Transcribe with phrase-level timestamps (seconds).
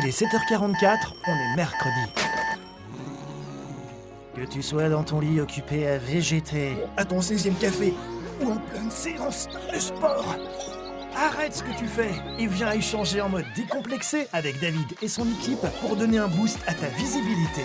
[0.00, 2.12] Il est 7h44, on est mercredi.
[4.36, 7.92] Que tu sois dans ton lit occupé à végéter, à ton 16e café,
[8.40, 10.36] ou en pleine séance de sport,
[11.16, 15.26] arrête ce que tu fais et viens échanger en mode décomplexé avec David et son
[15.26, 17.62] équipe pour donner un boost à ta visibilité.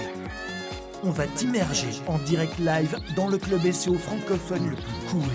[1.04, 5.29] On va t'immerger en direct live dans le club SEO francophone le plus cool.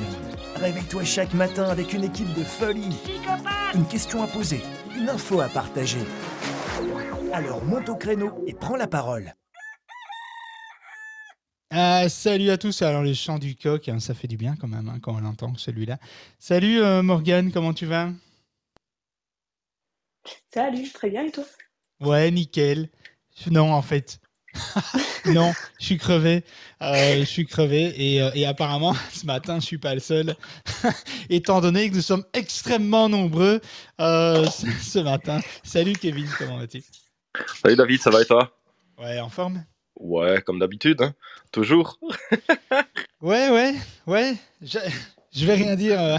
[0.57, 2.97] Réveille-toi chaque matin avec une équipe de folie.
[3.75, 4.65] Une question à poser,
[4.97, 6.05] une info à partager.
[7.33, 9.35] Alors monte au créneau et prends la parole.
[11.71, 12.81] Ah, salut à tous.
[12.81, 15.21] Alors, les chants du coq, hein, ça fait du bien quand même hein, quand on
[15.21, 15.99] l'entend, celui-là.
[16.39, 18.11] Salut euh, Morgane, comment tu vas?
[20.53, 21.45] Salut, très bien et toi?
[22.01, 22.89] Ouais, nickel.
[23.51, 24.21] Non, en fait.
[25.27, 26.45] non, je suis crevé.
[26.83, 30.35] Euh, je suis crevé et, euh, et apparemment, ce matin, je suis pas le seul.
[31.29, 33.61] Étant donné que nous sommes extrêmement nombreux
[34.01, 35.41] euh, ce, ce matin.
[35.63, 36.83] Salut Kevin, comment vas-tu?
[37.63, 38.51] Salut David, ça va et toi?
[38.99, 39.65] Ouais, en forme?
[39.99, 41.15] Ouais, comme d'habitude, hein.
[41.53, 41.99] toujours.
[43.21, 43.75] Ouais, ouais,
[44.07, 44.37] ouais.
[45.39, 46.01] Je, vais rien dire.
[46.01, 46.19] euh.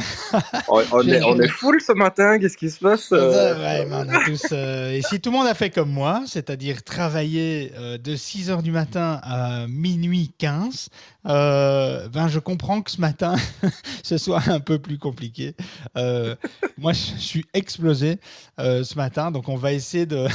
[0.67, 3.55] On, est, on est full ce matin, qu'est-ce qui se passe euh?
[3.59, 6.83] Ouais, on a tous, euh, et si tout le monde a fait comme moi, c'est-à-dire
[6.83, 10.89] travailler euh, de 6h du matin à minuit 15,
[11.27, 13.35] euh, ben je comprends que ce matin,
[14.03, 15.55] ce soit un peu plus compliqué.
[15.95, 18.19] Moi, je je suis explosé
[18.57, 20.27] ce matin, donc on va essayer de,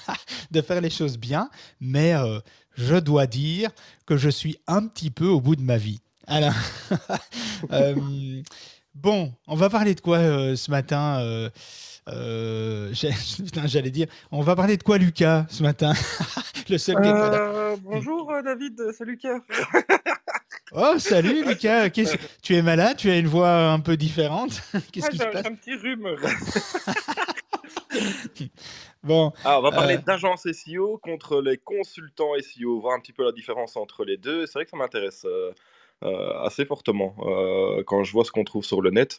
[0.50, 1.48] de faire les choses bien,
[1.80, 2.14] mais
[2.74, 3.70] je dois dire
[4.06, 6.00] que je suis un petit peu au bout de ma vie.
[6.32, 6.54] Alors,
[7.72, 7.94] euh,
[8.94, 11.50] bon, on va parler de quoi euh, ce matin euh,
[12.08, 12.90] euh,
[13.66, 15.92] J'allais dire, on va parler de quoi, Lucas, ce matin
[16.70, 17.74] Le seul qui est pas là.
[17.82, 19.40] Bonjour David, c'est Lucas.
[20.72, 21.90] Oh, salut, Lucas.
[21.90, 25.28] Tu es malade Tu as une voix un peu différente Qu'est-ce Ouais, qui j'ai se
[25.28, 26.08] un- passe un petit rhume.
[29.02, 29.98] Bon, Ah, on va parler Euh.
[30.06, 34.46] d'agence SEO contre les consultants SEO, voir un petit peu la différence entre les deux.
[34.46, 35.52] C'est vrai que ça m'intéresse euh,
[36.42, 37.14] assez fortement.
[37.26, 39.18] Euh, quand je vois ce qu'on trouve sur le net,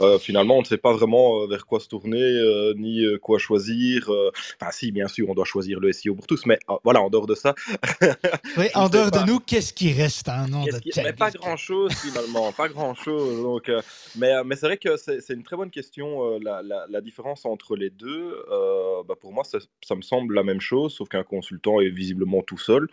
[0.00, 3.18] euh, finalement, on ne sait pas vraiment euh, vers quoi se tourner, euh, ni euh,
[3.18, 4.10] quoi choisir.
[4.10, 4.30] euh.
[4.60, 7.10] Enfin, si, bien sûr, on doit choisir le SEO pour tous, mais euh, voilà, en
[7.10, 7.54] dehors de ça,
[8.56, 9.22] oui, en dehors pas.
[9.22, 11.92] de nous, qu'est-ce qui reste un nom de Qu'est-ce qui- mais pas David grand chose
[11.94, 13.42] finalement, pas grand chose.
[13.42, 13.80] Donc, euh,
[14.16, 16.24] mais euh, mais c'est vrai que c'est c'est une très bonne question.
[16.34, 20.02] euh, la, la- la différence entre les deux, euh, bah, pour moi, ça, ça me
[20.02, 22.88] semble la même chose, sauf qu'un consultant est visiblement tout seul.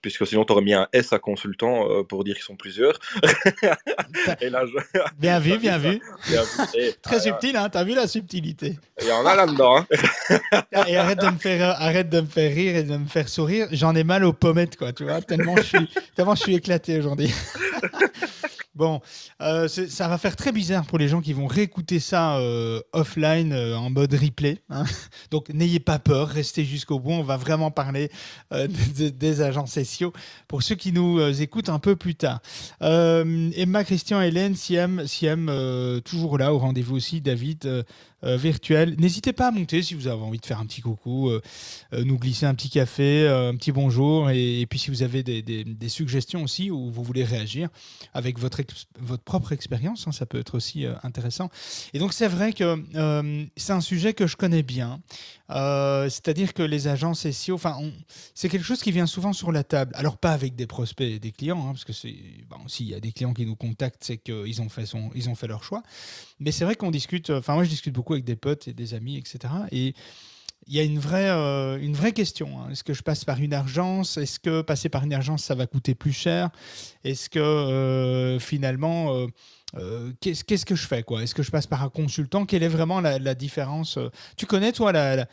[0.00, 2.98] Puisque sinon, tu aurais mis un S à consultant euh, pour dire qu'ils sont plusieurs.
[4.40, 5.00] Et là, je...
[5.18, 6.00] Bien vu, bien vu vu.
[6.28, 6.78] Bien vu.
[6.78, 9.78] Et, Très euh, subtil, hein T'as vu la subtilité Il y en a là-dedans.
[9.78, 9.86] hein.
[10.86, 13.66] Et arrête de me faire, arrête de me faire rire et de me faire sourire.
[13.72, 16.98] J'en ai mal aux pommettes, quoi, tu vois, tellement je suis, tellement je suis éclaté
[16.98, 17.32] aujourd'hui.
[18.78, 19.00] Bon,
[19.42, 23.52] euh, ça va faire très bizarre pour les gens qui vont réécouter ça euh, offline
[23.52, 24.58] euh, en mode replay.
[24.70, 24.84] hein.
[25.32, 27.10] Donc n'ayez pas peur, restez jusqu'au bout.
[27.10, 28.10] On va vraiment parler
[28.52, 30.12] des, agences SEO
[30.46, 32.40] pour ceux qui nous écoutent un peu plus tard.
[32.80, 35.46] Emma, Christian, Hélène, Siam, Siam
[36.04, 37.20] toujours là au rendez-vous aussi.
[37.20, 37.84] David.
[38.24, 38.94] Euh, euh, virtuel.
[38.98, 41.40] N'hésitez pas à monter si vous avez envie de faire un petit coucou, euh,
[41.92, 45.88] euh, nous glisser un petit café, un petit bonjour, et, puis si vous avez des,
[45.88, 47.68] suggestions aussi ou vous voulez réagir
[48.12, 48.60] avec votre,
[49.24, 51.48] propre expérience, hein, ça peut être aussi intéressant.
[51.94, 52.84] Et donc c'est vrai que
[53.56, 55.00] c'est un sujet que je connais bien,
[55.48, 57.78] c'est-à-dire que les agences SEO, enfin,
[58.34, 59.92] c'est quelque chose qui vient souvent sur la table.
[59.94, 61.92] Alors pas avec des prospects et des clients, hein, parce que
[62.50, 64.68] bon, s'il y a des clients qui nous contactent, c'est qu'ils ont
[65.14, 65.82] ils ont fait leur choix.
[66.40, 68.94] Mais c'est vrai qu'on discute, enfin moi je discute beaucoup avec des potes et des
[68.94, 69.52] amis, etc.
[69.72, 69.94] Et
[70.68, 72.60] il y a une vraie, euh, une vraie question.
[72.60, 72.68] hein.
[72.70, 75.66] Est-ce que je passe par une agence Est-ce que passer par une agence, ça va
[75.66, 76.50] coûter plus cher?
[77.04, 79.26] Est-ce que euh, finalement,
[79.76, 81.22] euh, qu'est-ce que je fais quoi?
[81.22, 82.44] Est-ce que je passe par un consultant?
[82.44, 83.98] Quelle est vraiment la, différence
[84.36, 85.26] Tu connais toi la,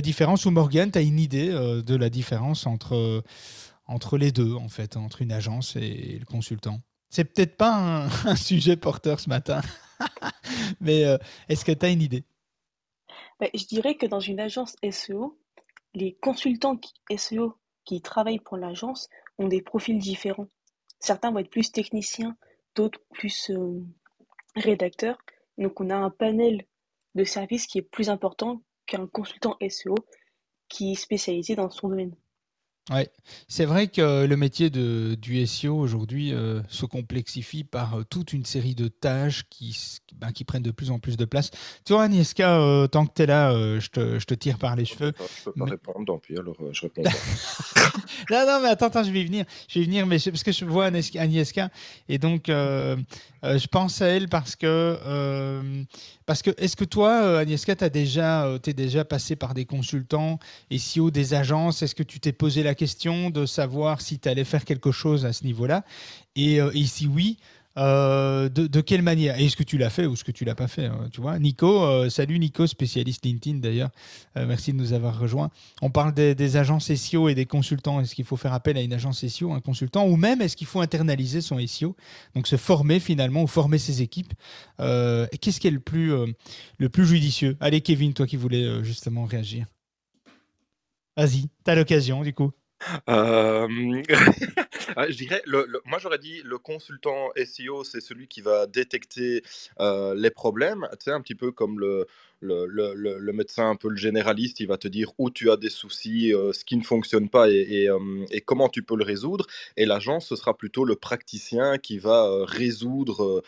[0.00, 3.24] différence ou Morgane, tu as une idée de la différence entre,
[3.86, 6.80] entre les deux, en fait, entre une agence et le consultant?
[7.10, 9.60] C'est peut-être pas un sujet porteur ce matin,
[10.80, 12.24] mais euh, est-ce que tu as une idée?
[13.40, 15.38] Bah, Je dirais que dans une agence SEO,
[15.94, 16.78] les consultants
[17.16, 17.54] SEO
[17.84, 19.08] qui travaillent pour l'agence
[19.38, 20.48] ont des profils différents.
[21.00, 22.36] Certains vont être plus techniciens,
[22.74, 23.82] d'autres plus euh,
[24.56, 25.18] rédacteurs.
[25.56, 26.64] Donc on a un panel
[27.14, 29.94] de services qui est plus important qu'un consultant SEO
[30.68, 32.14] qui est spécialisé dans son domaine.
[32.90, 33.10] Ouais,
[33.48, 38.32] c'est vrai que le métier de, du SEO aujourd'hui euh, se complexifie par euh, toute
[38.32, 41.50] une série de tâches qui, s- ben, qui prennent de plus en plus de place.
[41.84, 44.74] Toi, Agnieszka, euh, tant que tu es là, euh, je, te, je te tire par
[44.74, 45.12] les cheveux.
[45.18, 47.10] Je peux pas Mais- répondre, tant pis, alors euh, je réponds pas.
[48.30, 49.44] non, non, mais attends, attends, je vais y venir.
[49.68, 51.68] Je vais y venir, mais parce que je vois Agnieszka
[52.08, 52.96] et donc euh,
[53.44, 55.82] euh, je pense à elle parce que euh,
[56.24, 60.38] parce que est-ce que toi, Agnieszka, tu déjà, es déjà passé par des consultants
[60.74, 61.82] SEO des agences?
[61.82, 65.26] Est-ce que tu t'es posé la question de savoir si tu allais faire quelque chose
[65.26, 65.84] à ce niveau-là
[66.34, 67.38] et, et si oui,
[67.78, 69.38] euh, de, quelle manière?
[69.38, 71.38] Est-ce que tu l'as fait ou est-ce que tu l'as pas fait hein, Tu vois,
[71.38, 73.90] Nico, euh, salut Nico, spécialiste LinkedIn d'ailleurs.
[74.36, 75.50] Euh, merci de nous avoir rejoints.
[75.80, 78.00] On parle des, agences SEO et des consultants.
[78.00, 80.66] Est-ce qu'il faut faire appel à une agence SEO, un consultant, ou même est-ce qu'il
[80.66, 81.94] faut internaliser son SEO
[82.34, 84.32] Donc se former finalement ou former ses équipes.
[84.78, 86.12] Qu'est-ce qui est le plus,
[86.78, 87.56] le plus judicieux?
[87.60, 89.66] Allez, Kevin, toi qui voulais justement réagir.
[91.16, 92.52] Vas-y, tu as l'occasion du coup.
[94.96, 95.42] Ah, je dirais,
[95.84, 99.42] moi j'aurais dit le consultant SEO, c'est celui qui va détecter
[99.80, 102.06] les problèmes, tu un petit peu comme le,
[102.40, 105.56] le, le, le, médecin un peu le généraliste, il va te dire où tu as
[105.56, 107.98] des soucis, euh, ce qui ne fonctionne pas et, euh,
[108.30, 109.46] et, comment tu peux le résoudre.
[109.76, 113.42] Et l'agence, ce sera plutôt le praticien qui va euh, résoudre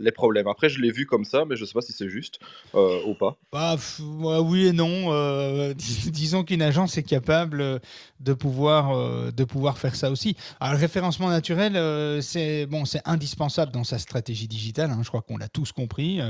[0.00, 0.48] les problèmes.
[0.48, 2.38] Après, je l'ai vu comme ça, mais je ne sais pas si c'est juste
[2.74, 3.36] ou pas.
[3.52, 3.76] Bah,
[4.40, 5.72] oui et non.
[5.74, 7.80] disons qu'une agence est capable
[8.20, 10.36] de pouvoir, de pouvoir faire ça aussi.
[10.60, 14.90] Alors, le référencement naturel, c'est bon, indispensable dans sa stratégie digitale.
[14.90, 15.00] Hein.
[15.02, 16.20] je crois qu'on l'a tous compris.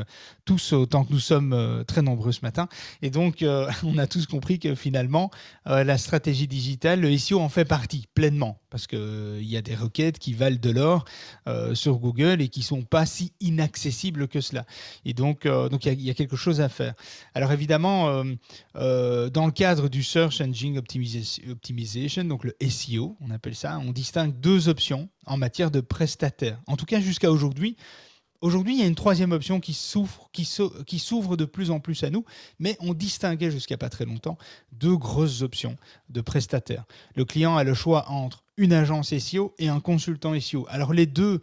[0.44, 2.68] tous, autant que nous sommes euh, très nombreux ce matin.
[3.02, 5.30] Et donc, euh, on a tous compris que finalement,
[5.66, 8.98] euh, la stratégie digitale, le SEO en fait partie pleinement, parce qu'il
[9.40, 11.04] il y a des requêtes qui valent de l'or
[11.74, 14.66] sur Google et qui sont pas si inaccessibles que cela.
[15.04, 16.94] Et donc, donc il y, a quelque chose à faire.
[17.34, 18.24] Alors évidemment,
[18.74, 24.38] dans le cadre du Search Engine Optimization, donc le SEO, on appelle ça, on distingue
[24.38, 26.60] deux options en matière de prestataires.
[26.66, 27.76] En tout cas, jusqu'à aujourd'hui,
[28.40, 32.24] Aujourd'hui, il y a une troisième option qui s'ouvre, de plus en plus à nous,
[32.60, 34.38] mais on distinguait jusqu'à pas très longtemps
[34.72, 35.76] deux grosses options
[36.08, 36.84] de prestataires.
[37.16, 40.66] Le client a le choix entre une agence SEO et un consultant SEO.
[40.68, 41.40] Alors les deux,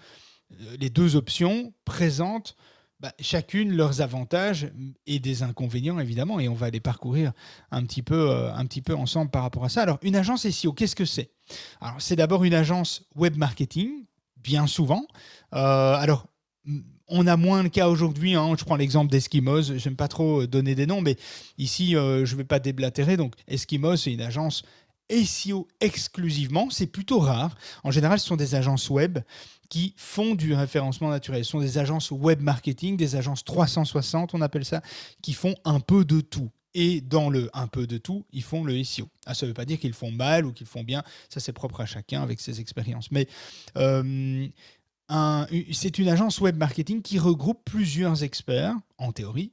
[0.54, 2.56] euh, les deux options présentent
[3.02, 4.72] bah, chacune leurs avantages
[5.06, 7.34] et des inconvénients évidemment, et on va les parcourir
[7.72, 9.82] un petit peu, euh, un petit peu ensemble par rapport à ça.
[9.82, 11.32] Alors une agence SEO, qu'est-ce que c'est?
[11.82, 14.06] Alors c'est d'abord une agence web marketing,
[14.38, 15.06] bien souvent.
[15.54, 16.28] Euh, alors
[17.08, 18.36] on a moins de cas aujourd'hui.
[18.36, 18.56] Hein.
[18.58, 19.78] Je prends l'exemple d'Eskimos.
[19.78, 21.18] J'aime pas trop euh, donner des noms, mais
[21.58, 23.18] ici, euh, je ne vais pas déblatérer.
[23.18, 24.64] Donc, Eskimos, c'est une agence
[25.12, 26.70] SEO exclusivement.
[26.70, 27.56] C'est plutôt rare.
[27.84, 29.20] En général, ce sont des agences web
[29.70, 31.44] qui font du référencement naturel.
[31.46, 34.82] Ce sont des agences web marketing, des agences 360, on appelle ça,
[35.22, 36.50] qui font un peu de tout.
[36.78, 39.08] Et dans le un peu de tout, ils font le SEO.
[39.26, 41.04] Ah, ça ne veut pas dire qu'ils font mal ou qu'ils font bien.
[41.30, 43.12] Ça, c'est propre à chacun avec ses expériences.
[43.12, 43.28] Mais
[43.78, 44.48] euh,
[45.10, 49.52] c'est une agence web marketing qui regroupe plusieurs experts, en théorie,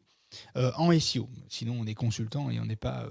[0.56, 1.28] euh, en SEO.
[1.48, 3.06] Sinon, on est consultant et on n'est pas,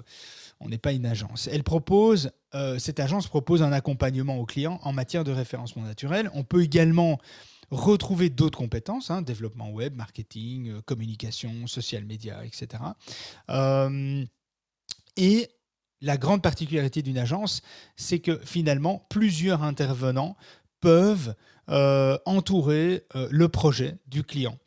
[0.62, 1.48] euh, pas une agence.
[1.52, 6.30] Elle propose, euh, cette agence propose un accompagnement aux clients en matière de référencement naturel.
[6.34, 7.20] On peut également
[7.70, 12.84] retrouver d'autres compétences, hein, développement web, marketing, communication, social media, etc.
[15.16, 15.50] et
[16.02, 17.62] la grande particularité d'une agence,
[17.96, 20.36] c'est que finalement, plusieurs intervenants
[20.82, 21.36] peuvent
[21.70, 24.58] euh, entourer euh, le projet du client.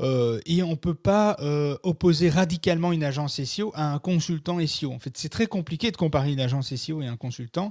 [0.00, 1.36] Euh, et on ne peut pas
[1.82, 4.92] opposer radicalement une agence SEO à un consultant SEO.
[4.92, 7.70] En fait, c'est très compliqué de comparer une agence SEO et un consultant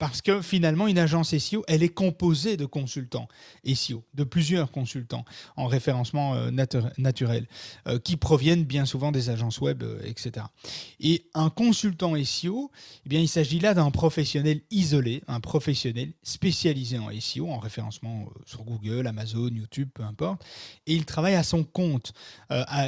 [0.00, 3.28] parce que finalement, une agence SEO, elle est composée de consultants
[3.66, 5.26] SEO, de plusieurs consultants
[5.56, 6.50] en référencement euh,
[6.96, 7.46] naturel,
[7.86, 10.46] euh, qui proviennent bien souvent des agences web, euh, etc.
[11.00, 12.70] Et un consultant SEO,
[13.04, 18.30] eh bien, il s'agit là d'un professionnel isolé, un professionnel spécialisé en SEO, en référencement
[18.46, 20.44] sur Google, Amazon, YouTube, peu importe,
[20.86, 22.12] et il travaille à son compte.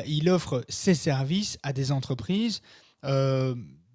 [0.07, 2.63] il offre ses services à des entreprises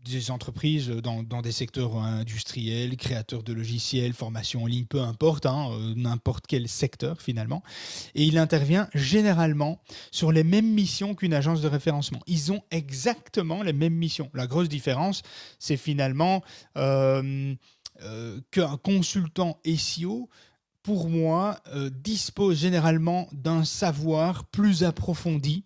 [0.10, 5.70] des entreprises dans, des secteurs industriels, créateurs de logiciels, formation en ligne, peu importe, hein,
[5.72, 7.64] euh, n'importe quel secteur finalement.
[8.16, 9.82] Et il intervient généralement
[10.12, 12.20] sur les mêmes missions qu'une agence de référencement.
[12.28, 14.30] Ils ont exactement les mêmes missions.
[14.34, 15.22] La grosse différence,
[15.60, 16.44] c'est finalement
[16.78, 17.56] euh,
[18.04, 20.30] euh, qu'un consultant SEO
[20.88, 21.60] pour moi,
[22.02, 25.66] dispose généralement d'un savoir plus approfondi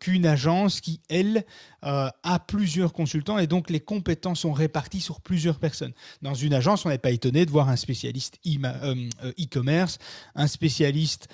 [0.00, 1.44] qu'une agence qui, elle,
[1.84, 5.92] euh, à plusieurs consultants et donc les compétences sont réparties sur plusieurs personnes.
[6.20, 9.98] Dans une agence, on n'est pas étonné de voir un spécialiste euh, euh, e-commerce,
[10.36, 11.26] un spécialiste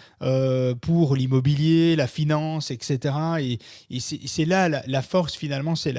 [0.80, 3.58] pour l'immobilier, la finance, etc.
[3.90, 5.92] Et, c'est là la, force finalement, c'est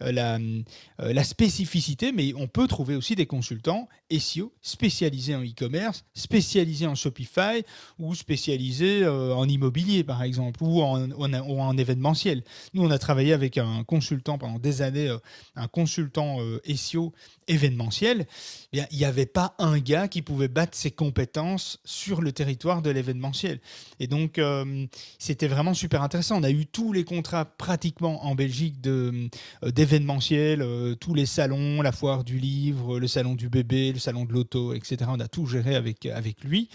[0.00, 6.94] la, spécificité, mais on peut trouver aussi des consultants SEO spécialisés en e-commerce, spécialisés en
[6.94, 7.64] Shopify
[7.98, 12.42] ou spécialisés en immobilier par exemple, ou en événementiel.
[12.74, 15.18] Nous, on a travaillé avec un consultant pendant des années, euh,
[15.56, 17.12] un consultant euh, SEO
[17.46, 18.26] événementiel.
[18.72, 22.90] Il n'y avait pas un gars qui pouvait battre ses compétences sur le territoire de
[22.90, 23.60] l'événementiel.
[24.00, 24.86] Et donc, euh,
[25.18, 26.40] c'était vraiment super intéressant.
[26.40, 32.24] On a eu tous les contrats pratiquement en Belgique d'événementiel, tous les salons, la foire
[32.24, 34.96] du livre, le salon du bébé, le salon de l'auto, etc.
[35.08, 36.68] On a tout géré avec, avec lui.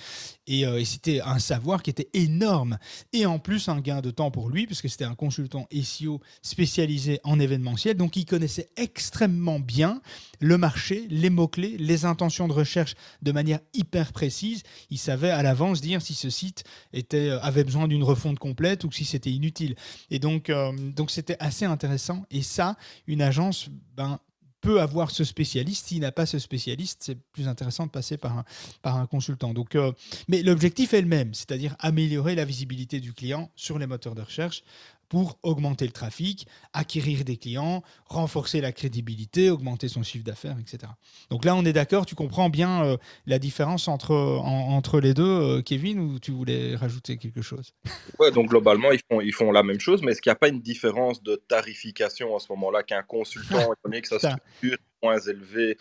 [0.46, 2.78] Et, et c'était un savoir qui était énorme.
[3.12, 6.22] Et en plus, un gain de temps pour lui, parce que c'était un consultant SEO
[6.42, 7.96] spécialisé en événementiel.
[7.96, 10.02] Donc, il connaissait extrêmement bien
[10.40, 14.64] le marché, les mots-clés, les intentions de recherche de manière hyper précise.
[14.90, 18.84] Il savait à l'avance dire si ce site était, euh, avait besoin d'une refonte complète
[18.84, 19.76] ou si c'était inutile.
[20.10, 22.26] Et donc, euh, donc c'était assez intéressant.
[22.32, 24.20] Et ça, une agence, ben,
[24.62, 25.88] peut avoir ce spécialiste.
[25.88, 28.46] S'il n'a pas ce spécialiste, c'est plus intéressant de passer par
[28.84, 29.54] un, consultant.
[29.54, 29.92] Donc, euh,
[30.28, 34.22] mais l'objectif est le même, c'est-à-dire améliorer la visibilité du client sur les moteurs de
[34.22, 34.64] recherche
[35.10, 40.92] pour augmenter le trafic, acquérir des clients, renforcer la crédibilité, augmenter son chiffre d'affaires, etc.
[41.30, 45.24] Donc là, on est d'accord, tu comprends bien euh, la différence entre, entre les deux,
[45.24, 47.74] euh, Kevin, ou tu voulais rajouter quelque chose?
[48.20, 50.40] Ouais, donc globalement, ils font, ils font la même chose, mais est-ce qu'il n'y a
[50.40, 54.78] pas une différence de tarification à ce moment-là qu'un consultant, étant donné que sa structure
[55.04, 55.78] moins élevée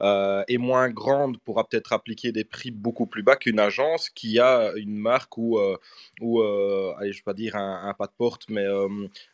[0.00, 4.38] euh, et moins grande pourra peut-être appliquer des prix beaucoup plus bas qu'une agence qui
[4.38, 5.76] a une marque ou, euh,
[6.20, 8.66] ou euh, allez, je ne vais pas dire un, pas de porte, mais,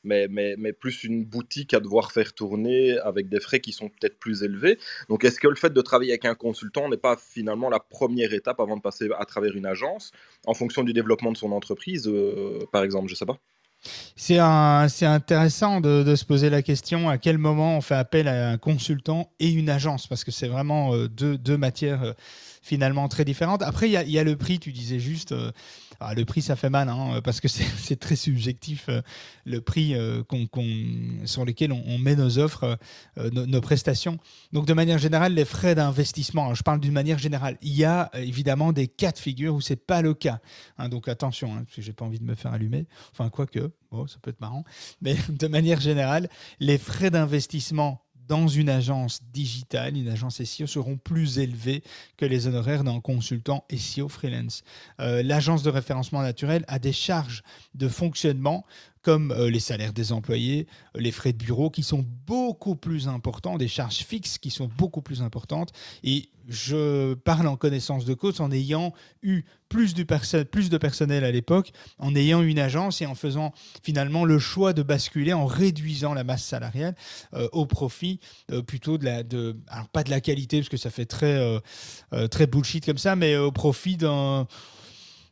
[0.04, 3.88] mais, mais, mais, plus une boutique à devoir faire tourner avec des frais qui sont
[3.88, 4.78] peut-être plus élevés.
[5.08, 8.32] Donc est-ce que le fait de travailler avec un consultant n'est pas finalement la première
[8.32, 10.12] étape avant de passer à travers une agence
[10.46, 12.10] en fonction du développement de son entreprise,
[12.72, 13.38] par exemple, je ne sais pas
[14.16, 18.58] c'est intéressant de, se poser la question à quel moment on fait appel à un
[18.58, 22.12] consultant et une agence, parce que c'est vraiment euh, deux, matières euh,
[22.66, 23.62] finalement très différentes.
[23.62, 25.30] Après, il y, a le prix, tu disais juste.
[25.30, 25.52] Euh,
[26.00, 29.00] ah, le prix, ça fait mal, hein, parce que c'est très subjectif, euh,
[29.44, 30.22] le prix euh,
[31.24, 32.78] sur lequel on, met nos offres,
[33.18, 34.18] euh, nos, prestations.
[34.52, 38.10] Donc, de manière générale, les frais d'investissement, je parle d'une manière générale, il y a
[38.14, 40.40] évidemment des cas de figure où ce n'est pas le cas.
[40.78, 40.88] Hein.
[40.88, 42.86] donc, attention, hein, parce que je n'ai pas envie de me faire allumer.
[43.12, 44.64] Enfin, quoique, bon, ça peut être marrant.
[45.00, 46.28] Mais de manière générale,
[46.60, 51.82] les frais d'investissement dans une agence digitale, une agence SEO, seront plus élevés
[52.16, 54.62] que les honoraires d'un consultant SEO freelance.
[55.00, 57.42] Euh, l'agence de référencement naturel a des charges
[57.74, 58.64] de fonctionnement
[59.06, 63.06] comme euh, les salaires des employés, euh, les frais de bureau qui sont beaucoup plus
[63.06, 65.70] importants, des charges fixes qui sont beaucoup plus importantes.
[66.02, 70.02] Et je parle en connaissance de cause en ayant eu plus de,
[70.42, 71.70] plus de personnel à l'époque,
[72.00, 73.52] en ayant une agence et en faisant
[73.84, 76.96] finalement le choix de basculer en réduisant la masse salariale
[77.34, 78.18] euh, au profit
[78.66, 79.22] plutôt de la...
[79.22, 81.60] De, alors pas de la qualité parce que ça fait très,
[82.32, 84.48] très bullshit comme ça, mais au profit d'un...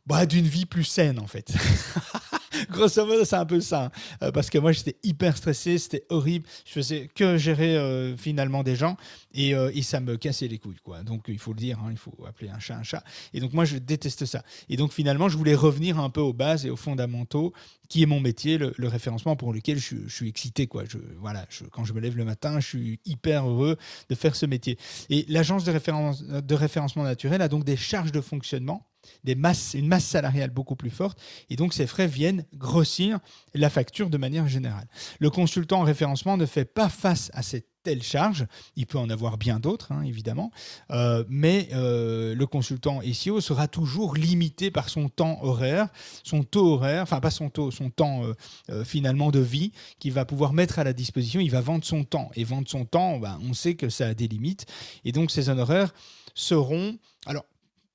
[0.07, 1.51] Bah, d'une vie plus saine en fait.
[2.69, 3.85] Grosso modo, c'est un peu ça.
[3.85, 3.91] Hein.
[4.23, 6.47] Euh, parce que moi, j'étais hyper stressé, c'était horrible.
[6.65, 8.97] Je faisais que gérer euh, finalement des gens
[9.37, 10.79] euh, et, ça me cassait les couilles.
[10.83, 11.03] Quoi.
[11.03, 13.03] Donc, il faut le dire, hein, il faut appeler un chat un chat.
[13.33, 14.43] Et donc, moi, je déteste ça.
[14.69, 17.53] Et donc, finalement, je voulais revenir un peu aux bases et aux fondamentaux,
[17.87, 20.67] qui est mon métier, le, référencement pour lequel je, suis excité.
[20.67, 20.83] Quoi.
[20.87, 23.77] Je, voilà, quand je me lève le matin, je suis hyper heureux
[24.09, 24.77] de faire ce métier.
[25.09, 28.85] Et l'agence de, référence, de référencement naturel a donc des charges de fonctionnement
[29.23, 31.19] des masses, une masse salariale beaucoup plus forte,
[31.49, 33.19] et donc ces frais viennent grossir
[33.53, 34.87] la facture de manière générale.
[35.19, 39.09] Le consultant en référencement ne fait pas face à cette telle charge, il peut en
[39.09, 40.51] avoir bien d'autres, hein, évidemment,
[40.89, 45.89] euh, mais euh, le consultant SEO sera toujours limité par son temps horaire,
[46.23, 48.23] son taux horaire, enfin pas son taux, son temps
[48.69, 52.03] euh, finalement de vie qu'il va pouvoir mettre à la disposition, il va vendre son
[52.03, 54.65] temps, et vendre son temps, ben, on sait que ça a des limites,
[55.05, 55.93] et donc ces honoraires
[56.33, 56.97] seront...
[57.27, 57.45] Alors,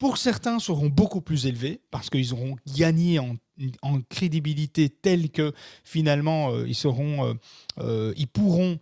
[0.01, 3.37] pour certains, seront beaucoup plus élevés parce qu'ils auront gagné en,
[4.09, 5.53] crédibilité telle que
[5.85, 7.35] finalement euh, euh,
[7.79, 8.79] euh, ils pourront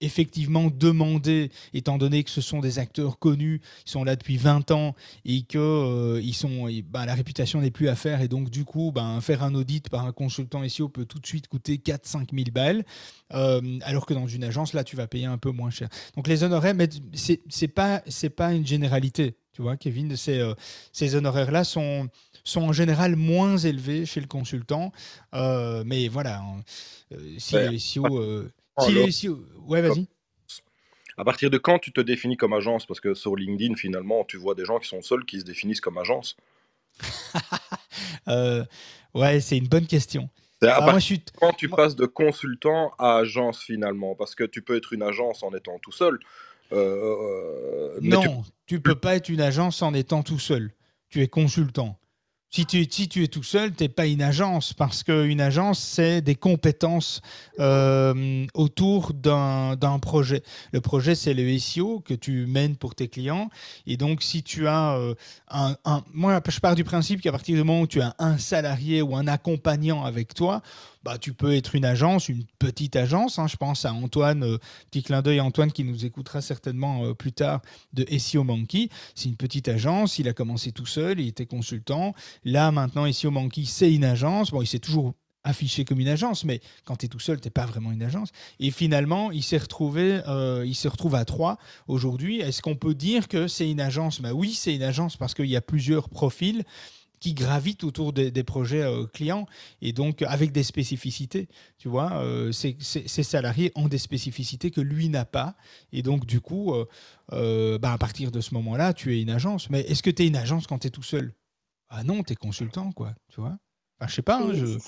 [0.00, 4.70] effectivement demander, étant donné que ce sont des acteurs connus, ils sont là depuis 20
[4.70, 8.64] ans et que ils sont, bah, la réputation n'est plus à faire et donc du
[8.64, 12.34] coup, ben, faire un audit par un consultant SEO peut tout de suite coûter 4-5
[12.34, 12.84] 000 balles,
[13.30, 15.88] alors que dans une agence, là, tu vas payer un peu moins cher.
[16.16, 18.02] Donc les honoraires, mais c'est pas,
[18.36, 19.36] pas une généralité.
[19.52, 20.52] Tu vois, Kevin, ces, euh,
[20.92, 22.08] ces honoraires-là sont,
[22.44, 24.92] sont en général moins élevés chez le consultant.
[25.34, 26.42] Euh, mais voilà,
[27.12, 28.50] euh, si SEO.
[28.78, 30.06] Si les SEO ouais, vas-y.
[31.18, 32.86] À partir de quand tu te définis comme agence?
[32.86, 35.80] Parce que sur LinkedIn, finalement, tu vois des gens qui sont seuls qui se définissent
[35.80, 36.36] comme agence.
[39.14, 40.28] ouais, c'est une bonne question.
[40.62, 41.24] À moi, je suis...
[41.38, 45.42] Quand tu passes de consultant à agence finalement, parce que tu peux être une agence
[45.42, 46.18] en étant tout seul,
[46.72, 48.74] euh, non, tu...
[48.74, 50.72] ne peux pas être une agence en étant tout seul.
[51.08, 51.98] Tu es consultant.
[52.56, 56.36] Si tu, es tout seul, tu n'es pas une agence, parce qu'une agence, c'est des
[56.36, 57.20] compétences
[57.60, 60.42] euh, autour d'un projet.
[60.72, 63.50] Le projet, c'est le SEO que tu mènes pour tes clients.
[63.86, 65.14] Et donc, si tu as euh,
[65.50, 65.76] un,
[66.14, 69.16] Moi, je pars du principe qu'à partir du moment où tu as un salarié ou
[69.16, 70.62] un accompagnant avec toi,
[71.06, 73.38] bah, tu peux être une agence, une petite agence.
[73.38, 73.46] Hein.
[73.46, 74.58] Je pense à Antoine, euh,
[74.90, 78.88] petit clin d'œil à Antoine qui nous écoutera certainement euh, plus tard de SEO Monkey.
[79.14, 82.12] C'est une petite agence, il a commencé tout seul, il était consultant.
[82.44, 84.50] Là, maintenant, SEO Monkey, c'est une agence.
[84.50, 87.46] Bon, il s'est toujours affiché comme une agence, mais quand tu es tout seul, tu
[87.46, 88.30] n'es pas vraiment une agence.
[88.58, 92.40] Et finalement, il s'est retrouvé, euh, il se retrouve à trois aujourd'hui.
[92.40, 94.20] Est-ce qu'on peut dire que c'est une agence?
[94.20, 96.64] Bah Oui, c'est une agence parce qu'il y a plusieurs profils
[97.20, 99.46] qui gravitent autour des, projets euh, clients
[99.82, 101.48] et donc avec des spécificités.
[101.78, 102.76] Tu vois, euh, ces,
[103.22, 105.56] salariés ont des spécificités que lui n'a pas.
[105.92, 106.74] Et donc, du coup,
[107.32, 109.70] euh, bah, à partir de ce moment-là, tu es une agence.
[109.70, 111.34] Mais est-ce que tu es une agence quand tu es tout seul?
[111.88, 113.14] Ah non, tu es consultant, quoi.
[113.28, 113.58] Tu vois
[113.98, 114.40] enfin, Je sais pas.
[114.40, 114.78] Hein, je...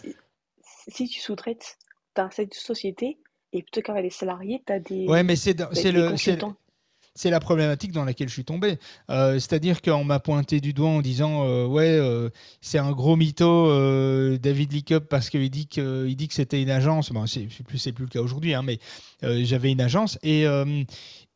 [0.88, 1.78] si, tu sous-traites,
[2.14, 3.18] tu as cette société
[3.52, 5.06] et plutôt qu'avoir des salariés, tu as des.
[5.06, 6.16] Ouais, mais c'est le
[7.18, 8.78] c'est la problématique dans laquelle je suis tombé.
[9.10, 13.16] Euh, c'est-à-dire qu'on m'a pointé du doigt en disant euh, ouais euh, c'est un gros
[13.16, 13.66] mytho
[14.38, 17.10] David Lickup parce qu'il dit que dit que c'était une agence.
[17.10, 18.78] Bon, c'est plus c'est plus le cas aujourd'hui, hein, mais
[19.22, 20.46] j'avais une agence et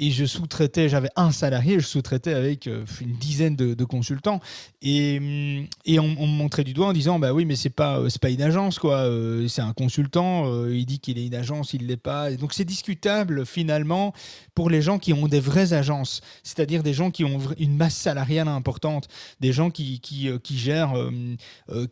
[0.03, 4.41] et je sous-traitais, j'avais un salarié, je sous-traitais avec euh, une dizaine de, consultants.
[4.83, 8.09] Et, et on, me montrait du doigt en disant Bah oui, mais c'est pas, euh,
[8.21, 8.97] pas une agence, quoi.
[8.97, 12.33] Euh, c'est un consultant, il dit qu'il est une agence, il l'est pas.
[12.33, 14.13] donc c'est discutable finalement
[14.57, 17.95] pour les gens qui ont des vraies agences, c'est-à-dire des gens qui ont une masse
[17.95, 19.07] salariale importante,
[19.39, 20.01] des gens qui,
[20.51, 20.95] gèrent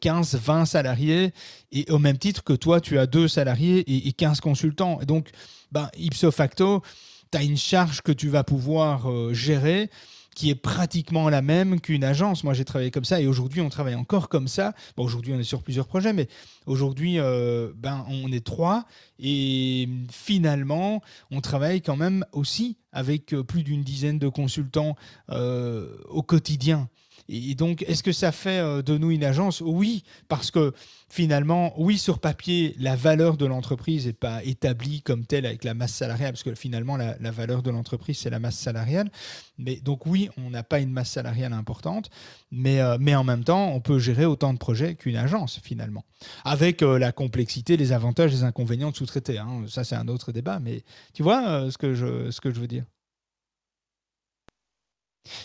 [0.00, 1.32] 15, 20 salariés,
[1.70, 4.98] et au même titre que toi, tu as deux salariés et, et 15 consultants.
[5.06, 5.30] Donc,
[5.70, 6.82] bah, ipso facto,
[7.30, 9.90] tu as une charge que tu vas pouvoir euh, gérer
[10.36, 12.44] qui est pratiquement la même qu'une agence.
[12.44, 14.74] Moi, j'ai travaillé comme ça et aujourd'hui, on travaille encore comme ça.
[14.96, 16.28] Aujourd'hui, on est sur plusieurs projets, mais
[16.66, 18.86] aujourd'hui, euh, ben, on est trois
[19.18, 24.94] et finalement, on travaille quand même aussi avec euh, plus d'une dizaine de consultants
[25.28, 26.88] au quotidien.
[27.32, 29.60] Et donc, est-ce que ça fait euh, de nous une agence?
[29.60, 30.72] Oui, parce que
[31.08, 35.72] finalement, oui, sur papier, la valeur de l'entreprise n'est pas établie comme telle avec la
[35.72, 39.12] masse salariale, parce que finalement, la, valeur de l'entreprise, c'est la masse salariale.
[39.58, 42.10] Mais donc, oui, on n'a pas une masse salariale importante,
[42.50, 46.04] mais, euh, mais en même temps, on peut gérer autant de projets qu'une agence, finalement.
[46.44, 49.38] Avec euh, la complexité, les avantages, les inconvénients de sous-traiter.
[49.38, 49.64] Hein.
[49.68, 50.82] Ça, c'est un autre débat, mais
[51.14, 52.84] tu vois ce, que je, ce que je veux dire?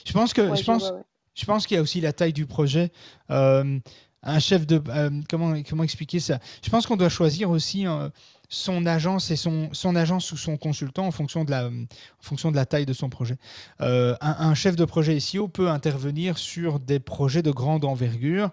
[0.04, 0.91] Je pense que je pense,
[1.36, 2.91] je pense qu'il y a aussi la taille du projet.
[3.30, 3.80] Euh,
[4.24, 4.82] un chef de.
[4.89, 6.39] Euh, comment, comment expliquer ça?
[6.63, 8.10] Je pense qu'on doit choisir aussi euh,
[8.50, 11.86] son agence et son, son agence ou son consultant en fonction de la, en
[12.21, 13.38] fonction de la taille de son projet.
[13.80, 18.50] Un, chef de projet SEO peut intervenir sur des projets de grande envergure.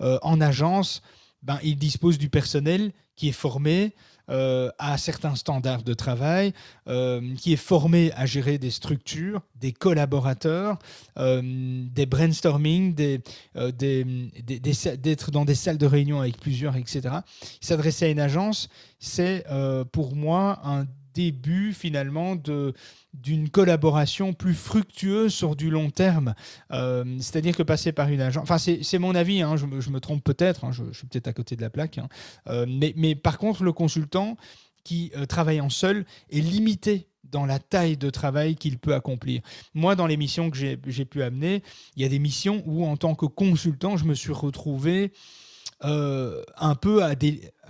[0.00, 1.02] en agence,
[1.42, 3.94] ben, il dispose du personnel qui est formé,
[4.30, 6.52] euh, à certains standards de travail,
[6.88, 10.78] euh, qui est formé à gérer des structures, des collaborateurs,
[11.18, 13.24] euh, des brainstorming, d'être
[15.30, 17.16] dans des salles de réunion avec plusieurs, etc.
[17.60, 18.68] S'adresser à une agence,
[19.00, 19.44] c'est
[19.90, 22.74] pour moi un début finalement de
[23.12, 26.34] d'une collaboration plus fructueuse sur du long terme.
[26.70, 30.24] Euh, c'est-à-dire que passer par une agence, enfin c'est mon avis, hein, je, me trompe
[30.24, 32.08] peut-être, hein, je, suis peut-être à côté de la plaque, hein.
[32.48, 34.38] euh, mais, mais, par contre le consultant
[34.82, 39.42] qui euh, travaille en seul est limité dans la taille de travail qu'il peut accomplir.
[39.74, 41.62] Moi, dans les missions que j'ai pu amener,
[41.96, 45.12] il y a des missions où, en tant que consultant, je me suis retrouvé
[45.84, 47.00] euh, un peu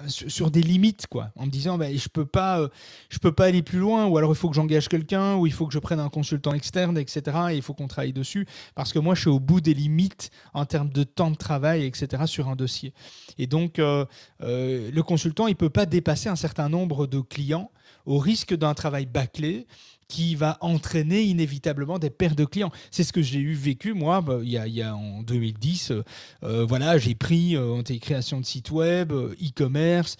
[0.06, 2.68] sur des limites, quoi, en me disant bah, je peux pas, euh,
[3.08, 5.52] je peux pas aller plus loin, ou alors il faut que j'engage quelqu'un, ou il
[5.52, 7.22] faut que je prenne un consultant externe, etc.
[7.50, 10.30] Et il faut qu'on travaille dessus, parce que moi je suis au bout des limites
[10.54, 12.24] en termes de temps de travail, etc.
[12.26, 12.92] sur un dossier.
[13.38, 14.04] Et donc euh,
[14.40, 17.70] le consultant il peut pas dépasser un certain nombre de clients
[18.06, 19.66] au risque d'un travail bâclé
[20.12, 22.70] qui va entraîner inévitablement des pertes de clients.
[22.90, 25.90] C'est ce que j'ai eu vécu moi bah, il, y a, en 2010.
[25.90, 26.04] Euh,
[26.42, 30.16] euh, voilà, j'ai pris euh, création de site web, e-commerce,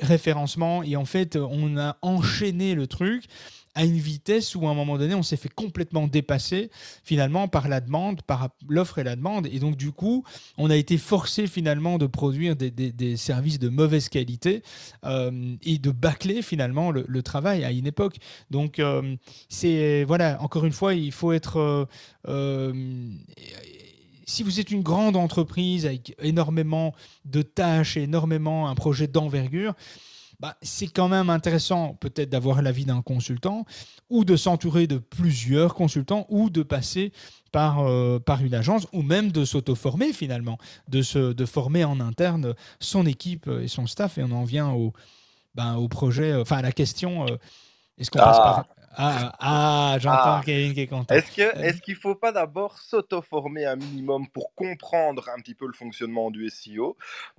[0.00, 3.24] référencement et en fait on a enchaîné le truc
[3.74, 6.70] à une vitesse où à un moment donné, on s'est fait complètement dépasser
[7.04, 9.46] finalement par la demande, par l'offre et la demande.
[9.46, 10.24] Et donc du coup,
[10.58, 14.62] on a été forcé finalement de produire des, services de mauvaise qualité
[15.04, 18.16] euh, et de bâcler finalement le, travail à une époque.
[18.50, 19.16] Donc euh,
[19.48, 21.86] c'est voilà, encore une fois, il faut être
[22.28, 22.72] euh,
[24.30, 29.74] si vous êtes une grande entreprise avec énormément de tâches et énormément un projet d'envergure,
[30.40, 33.66] bah, c'est quand même intéressant peut-être d'avoir l'avis d'un consultant
[34.08, 37.12] ou de s'entourer de plusieurs consultants ou de passer
[37.52, 42.00] par, euh, par une agence ou même de s'auto-former finalement, de, se, de former en
[42.00, 44.16] interne son équipe et son staff.
[44.16, 44.94] Et on en vient au,
[45.54, 47.36] ben, au projet, enfin à la question, euh,
[47.98, 48.64] est-ce qu'on passe Ah.
[48.66, 48.79] par...
[48.96, 50.42] Ah, ah j'entends Ah.
[50.44, 51.14] Kevin qui est content.
[51.14, 56.30] Est-ce qu'il faut pas d'abord s'auto-former un minimum pour comprendre un petit peu le fonctionnement
[56.30, 56.96] du SEO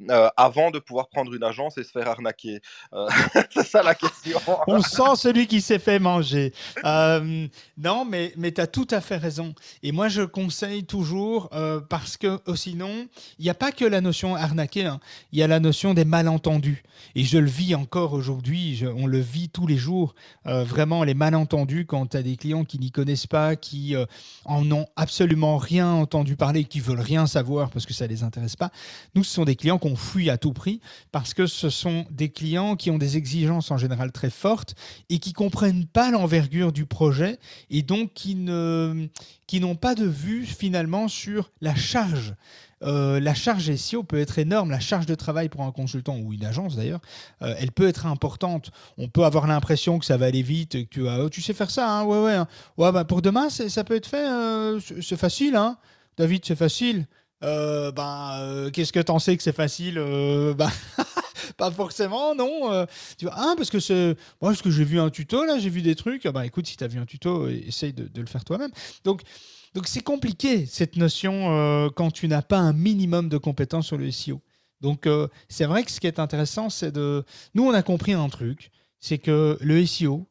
[0.09, 2.61] euh, avant de pouvoir prendre une agence et se faire arnaquer?
[2.93, 3.07] Euh,
[3.51, 4.39] C'est ça la question.
[4.67, 6.53] On sent celui qui s'est fait manger.
[6.85, 9.53] Euh, non, mais, mais tu as tout à fait raison.
[9.83, 11.49] Et moi, je conseille toujours,
[11.89, 13.07] parce que sinon,
[13.39, 14.99] il n'y a pas que la notion arnaquer, hein.
[15.31, 16.83] il y a la notion des malentendus.
[17.15, 20.15] Et je le vis encore aujourd'hui, on le vit tous les jours.
[20.45, 24.05] Vraiment, les malentendus, quand tu as des clients qui n'y connaissent pas, qui euh,
[24.45, 28.55] en ont absolument rien entendu parler, qui veulent rien savoir parce que ça les intéresse
[28.55, 28.71] pas.
[29.15, 32.29] Nous, ce sont des clients qu'on fuit à tout prix parce que ce sont des
[32.29, 34.75] clients qui ont des exigences en général très fortes
[35.09, 39.07] et qui comprennent pas l'envergure du projet et donc qui ne
[39.47, 42.35] qui n'ont pas de vue finalement sur la charge.
[42.83, 46.33] Euh, la charge SEO peut être énorme, la charge de travail pour un consultant ou
[46.33, 47.01] une agence d'ailleurs,
[47.41, 48.71] euh, elle peut être importante.
[48.97, 51.69] On peut avoir l'impression que ça va aller vite, que tu, oh, tu sais faire
[51.69, 52.47] ça, hein, ouais, ouais, hein.
[52.77, 55.77] ouais bah, pour demain, ça peut être fait, euh, c'est facile, hein.
[56.17, 57.07] David, c'est facile.
[57.41, 59.95] Ben, qu'est-ce que t'en sais que c'est facile
[60.55, 60.69] ben,
[61.57, 62.69] Pas forcément, non.
[62.71, 64.15] ah, parce que c'est.
[64.41, 66.27] Moi, parce que j'ai vu un tuto, là, j'ai vu des trucs.
[66.27, 68.71] Bah, écoute, si tu as vu un tuto, essaye de, de le faire toi-même.
[69.03, 69.21] Donc,
[69.73, 73.97] donc c'est compliqué, cette notion, euh, quand tu n'as pas un minimum de compétences sur
[73.97, 74.41] le SEO.
[74.81, 77.23] Donc, euh, c'est vrai que ce qui est intéressant, c'est de.
[77.53, 80.27] Nous, on a compris un truc c'est que le SEO,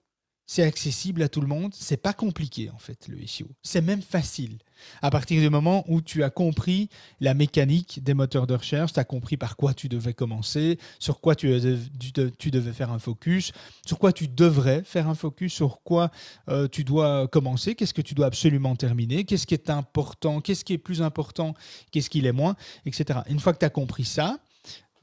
[0.52, 1.72] c'est accessible à tout le monde.
[1.76, 3.46] C'est pas compliqué, en fait, le SEO.
[3.62, 4.58] C'est même facile.
[5.00, 6.88] À partir du moment où tu as compris
[7.20, 11.20] la mécanique des moteurs de recherche, tu as compris par quoi tu devais commencer, sur
[11.20, 13.52] quoi de- tu devais faire un focus,
[13.86, 16.10] sur quoi tu devrais faire un focus, sur quoi
[16.48, 20.64] euh, tu dois commencer, qu'est-ce que tu dois absolument terminer, qu'est-ce qui est important, qu'est-ce
[20.64, 21.54] qui est plus important,
[21.92, 23.20] qu'est-ce qui l'est moins, etc.
[23.28, 24.40] Une fois que tu as compris ça,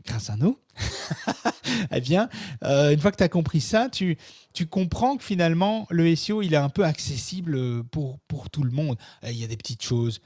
[0.08, 0.58] grâce à nous,
[1.91, 2.30] eh bien,
[2.63, 4.17] euh, une fois que tu as compris ça, tu,
[4.54, 8.63] tu comprends que finalement, le SEO, il est un peu accessible euh, pour, pour tout
[8.63, 8.98] le monde.
[9.24, 10.20] Euh, Il y a des petites choses.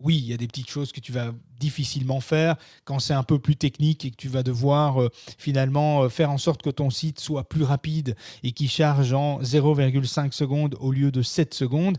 [0.00, 3.22] Oui, il y a des petites choses que tu vas difficilement faire quand c'est un
[3.22, 6.90] peu plus technique et que tu vas devoir euh, finalement faire en sorte que ton
[6.90, 11.98] site soit plus rapide et qui charge en 0,5 secondes au lieu de 7 secondes.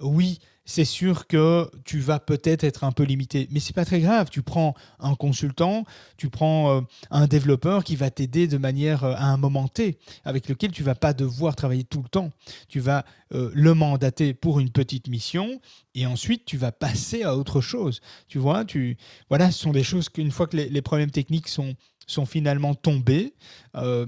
[0.00, 4.00] Oui, c'est sûr que tu vas peut-être être un peu limité, mais c'est pas très
[4.00, 4.28] grave.
[4.30, 5.84] Tu prends un consultant,
[6.16, 9.96] tu prends euh, un développeur qui va t'aider de manière euh, à un moment T,
[10.24, 12.32] avec lequel tu vas pas devoir travailler tout le temps.
[12.68, 15.60] Tu vas euh, le mandater pour une petite mission
[15.94, 18.00] et ensuite tu vas passer à autre chose.
[18.26, 18.96] Tu vois, tu
[19.28, 21.74] voilà, ce sont des choses qu'une fois que les, problèmes techniques sont
[22.08, 23.34] sont finalement tombés,
[23.74, 24.06] euh,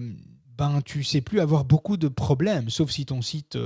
[0.57, 3.59] ben tu sais plus avoir beaucoup de problèmes, sauf si ton site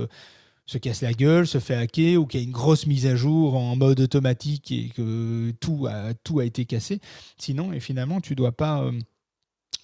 [0.65, 3.15] se casse la gueule, se fait hacker ou qu'il y a une grosse mise à
[3.15, 6.99] jour en mode automatique et que tout a, tout a été cassé.
[7.37, 8.91] Sinon, et finalement, tu dois pas, euh,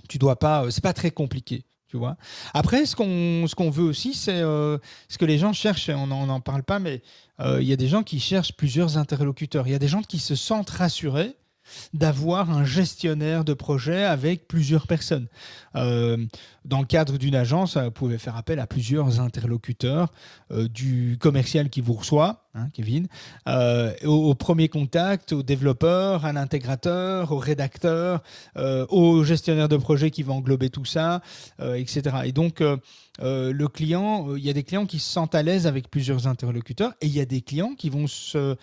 [0.07, 1.63] tu dois pas, euh, c'est pas très compliqué.
[1.87, 2.17] Tu vois.
[2.53, 5.89] Après, ce qu'on ce qu'on veut aussi, c'est euh, ce que les gens cherchent.
[5.89, 7.01] On n'en parle pas, mais
[7.39, 9.65] il y a des gens qui cherchent plusieurs interlocuteurs.
[9.67, 11.35] Il y a des gens qui se sentent rassurés
[11.93, 15.27] d'avoir un gestionnaire de projet avec plusieurs personnes.
[15.75, 16.17] Euh,
[16.65, 20.11] dans le cadre d'une agence, vous pouvez faire appel à plusieurs interlocuteurs,
[20.51, 23.07] euh, du commercial qui vous reçoit, hein, Kevin,
[23.47, 28.23] euh, au, au premier contact, au développeur, à l'intégrateur, au rédacteur,
[28.55, 31.21] au gestionnaire de projet qui va englober tout ça,
[31.59, 32.01] etc.
[32.25, 32.61] Et donc,
[33.21, 35.89] euh, le client, euh, il y a des clients qui se sentent à l'aise avec
[35.89, 38.55] plusieurs interlocuteurs et il y a des clients qui vont se,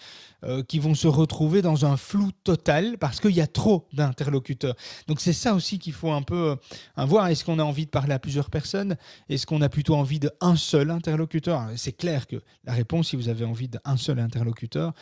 [0.45, 4.75] euh, qui vont se retrouver dans un flou total parce qu'il y a trop d'interlocuteurs.
[5.09, 6.57] Donc c'est ça aussi qu'il faut un peu
[6.97, 7.29] voir.
[7.29, 8.97] Est-ce qu'on a envie de parler à plusieurs personnes?
[9.29, 11.69] Est-ce qu'on a plutôt envie d'un seul interlocuteur?
[11.77, 14.93] C'est clair que la réponse, si vous avez envie d'un seul interlocuteur,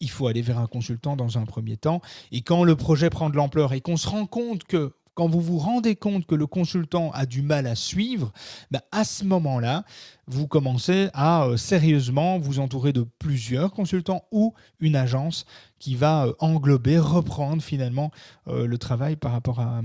[0.00, 2.00] il faut aller vers un consultant dans un premier temps.
[2.30, 5.40] Et quand le projet prend de l'ampleur et qu'on se rend compte que quand vous
[5.40, 8.32] vous rendez compte que le consultant a du mal à suivre,
[8.70, 9.82] ben, à ce moment-là,
[10.28, 15.44] vous commencez à euh, sérieusement vous entourer de plusieurs consultants ou une agence
[15.80, 18.12] qui va euh, englober, reprendre finalement
[18.46, 19.82] euh, le travail par rapport à,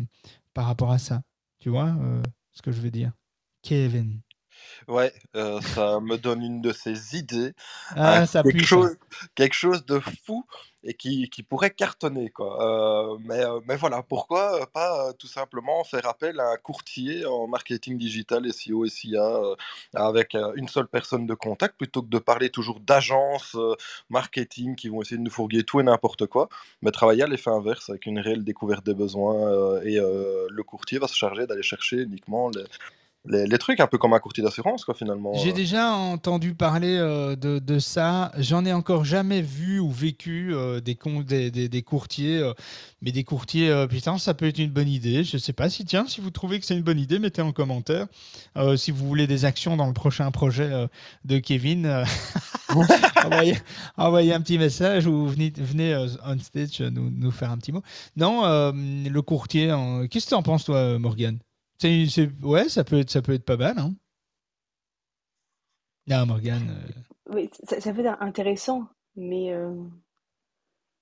[0.53, 1.23] par rapport à ça.
[1.57, 1.95] Tu vois
[2.51, 3.11] ce que je veux dire?
[3.63, 4.21] Kevin.
[4.87, 7.53] Ouais, euh, ça me donne une de ces idées.
[7.95, 8.65] Ah, Euh, ça quelque, pue.
[8.65, 8.65] ça.
[8.65, 8.97] chose,
[9.33, 10.45] quelque chose de fou.
[10.83, 12.29] Et qui, pourrait cartonner.
[12.29, 13.13] Quoi.
[13.13, 17.25] Euh, mais, euh, mais voilà, pourquoi euh, pas tout simplement faire appel à un courtier
[17.25, 19.41] en marketing digital, SEO, SIA,
[19.93, 23.57] avec une seule personne de contact, plutôt que de parler toujours d'agences
[24.09, 26.49] marketing qui vont essayer de nous fourguer tout et n'importe quoi,
[26.81, 31.07] mais travailler à l'effet inverse, avec une réelle découverte des besoins, et le courtier va
[31.07, 32.63] se charger d'aller chercher uniquement les,
[33.25, 35.33] les, trucs, un peu comme un courtier d'assurance, quoi, finalement.
[35.35, 35.53] J'ai euh.
[35.53, 38.33] déjà entendu parler euh, de, de, ça.
[38.37, 40.95] J'en ai encore jamais vu ou vécu euh, des,
[41.49, 42.43] des, des, courtiers.
[43.01, 45.23] mais des courtiers, putain, ça peut être une bonne idée.
[45.23, 47.53] Je sais pas si, tiens, si vous trouvez que c'est une bonne idée, mettez en
[47.53, 48.07] commentaire.
[48.75, 50.87] si vous voulez des actions dans le prochain projet
[51.23, 52.03] de Kevin,
[53.23, 53.57] envoyez,
[53.95, 57.83] envoyez, un petit message ou venez, venez on stage nous, nous, faire un petit mot.
[58.17, 59.73] Non, le courtier,
[60.09, 61.39] qu'est-ce que tu en penses, toi, Morgane?
[62.43, 63.77] Ouais, ça peut, être, ça peut être pas mal.
[63.77, 63.93] Hein.
[66.07, 66.69] Non, Morgane.
[66.69, 67.33] Euh.
[67.33, 69.51] Oui, ça, ça, peut être intéressant, mais.
[69.51, 69.73] Euh...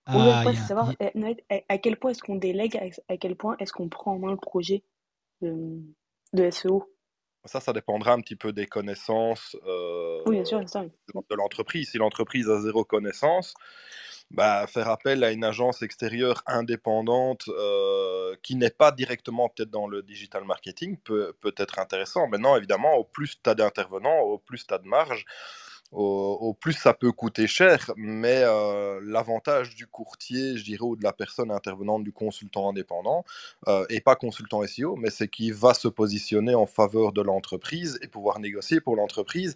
[0.06, 0.92] Ah, savoir
[1.70, 2.76] à, quel point est-ce qu'on délègue,
[3.08, 4.84] à, quel point est-ce qu'on prend en main le projet
[5.42, 5.80] de,
[6.34, 6.92] de SEO.
[7.46, 11.90] Ça, ça dépendra un petit peu des connaissances euh, oui, bien sûr, ça, de l'entreprise.
[11.90, 13.54] Si l'entreprise a zéro connaissance,
[14.34, 19.88] bah, faire appel à une agence extérieure indépendante euh, qui n'est pas directement peut-être dans
[19.88, 22.28] le digital marketing peut, peut être intéressant.
[22.28, 25.26] Maintenant, évidemment, au plus tu as d'intervenants, au plus tu as de marge,
[25.91, 27.91] au, plus ça peut coûter cher.
[27.98, 33.26] Mais euh, l'avantage du courtier, je dirais, ou de la personne intervenante, du consultant indépendant,
[33.67, 38.00] euh, et pas consultant SEO, mais c'est qu'il va se positionner en faveur de l'entreprise
[38.02, 39.56] et pouvoir négocier pour l'entreprise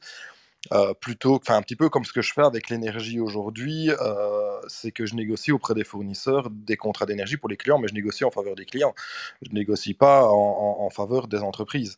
[0.74, 4.60] euh, plutôt, enfin un petit peu comme ce que je fais avec l'énergie aujourd'hui, euh,
[4.68, 7.94] c'est que je négocie auprès des fournisseurs des contrats d'énergie pour les clients, mais je
[7.94, 8.96] négocie en faveur des clients.
[9.42, 11.98] Je négocie pas en, faveur des entreprises.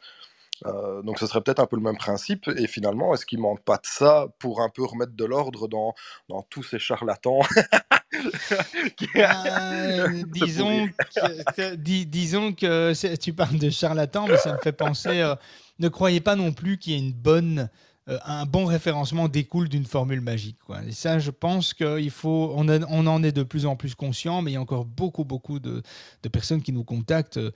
[0.66, 2.50] Euh, donc ce serait peut-être un peu le même principe.
[2.58, 5.94] Et finalement, est-ce qu'il manque pas de ça pour un peu remettre de l'ordre dans,
[6.30, 7.42] dans tous ces charlatans
[10.28, 11.76] disons, que,
[12.06, 15.34] disons que tu parles de charlatans, mais ça me fait penser.
[15.80, 17.70] ne croyez pas non plus qu'il y ait une bonne
[18.10, 20.58] euh, un bon référencement découle d'une formule magique.
[20.65, 20.84] Quoi.
[20.88, 24.41] Et ça, je pense qu'il faut, on, on, en est de plus en plus conscient,
[24.41, 25.82] mais il y a encore beaucoup, beaucoup de,
[26.24, 27.52] de personnes qui nous contactent euh,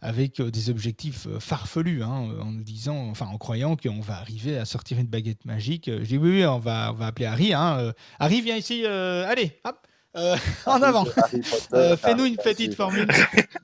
[0.00, 4.56] avec euh, des objectifs farfelus, hein, en nous disant, enfin, en croyant qu'on va arriver
[4.56, 5.90] à sortir une baguette magique.
[5.90, 7.52] Je dis oui, oui, on va, on va appeler Harry.
[7.52, 7.92] Hein.
[8.18, 8.86] Harry, viens ici.
[8.86, 9.76] allez, hop.
[10.66, 11.04] en avant.
[11.04, 13.06] Fais-nous une petite formule.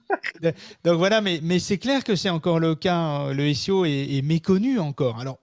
[0.84, 2.94] Donc voilà, mais, mais c'est clair que c'est encore le cas.
[2.94, 3.32] Hein.
[3.32, 5.18] Le SEO est, est méconnu encore.
[5.18, 5.40] Alors,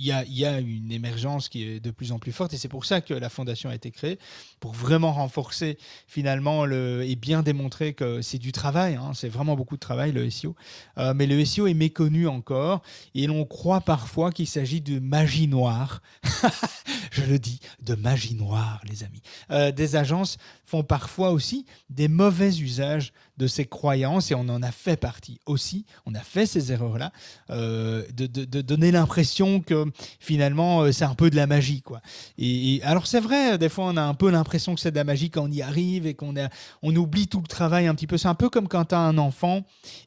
[0.00, 2.86] il y, a, une émergence qui est de plus en plus forte et c'est pour
[2.86, 4.18] ça que la fondation a été créée,
[4.58, 9.56] pour vraiment renforcer finalement le, et bien démontrer que c'est du travail, hein, c'est vraiment
[9.56, 10.56] beaucoup de travail le SEO,
[10.96, 12.80] euh, mais le SEO est méconnu encore
[13.14, 16.00] et l'on croit parfois qu'il s'agit de magie noire,
[17.10, 19.20] je le dis, de magie noire les amis.
[19.50, 24.62] Euh, des agences font parfois aussi des mauvais usages de ces croyances et on en
[24.62, 27.10] a fait partie aussi, on a fait ces erreurs-là,
[27.48, 29.86] euh, de, de, donner l'impression que
[30.20, 31.80] finalement euh, c'est un peu de la magie.
[31.80, 32.02] quoi.
[32.36, 35.04] Et, alors c'est vrai, des fois on a un peu l'impression que c'est de la
[35.04, 36.34] magie quand on y arrive et qu'on
[36.82, 38.18] on oublie tout le travail un petit peu.
[38.18, 39.62] C'est un peu comme quand tu as un enfant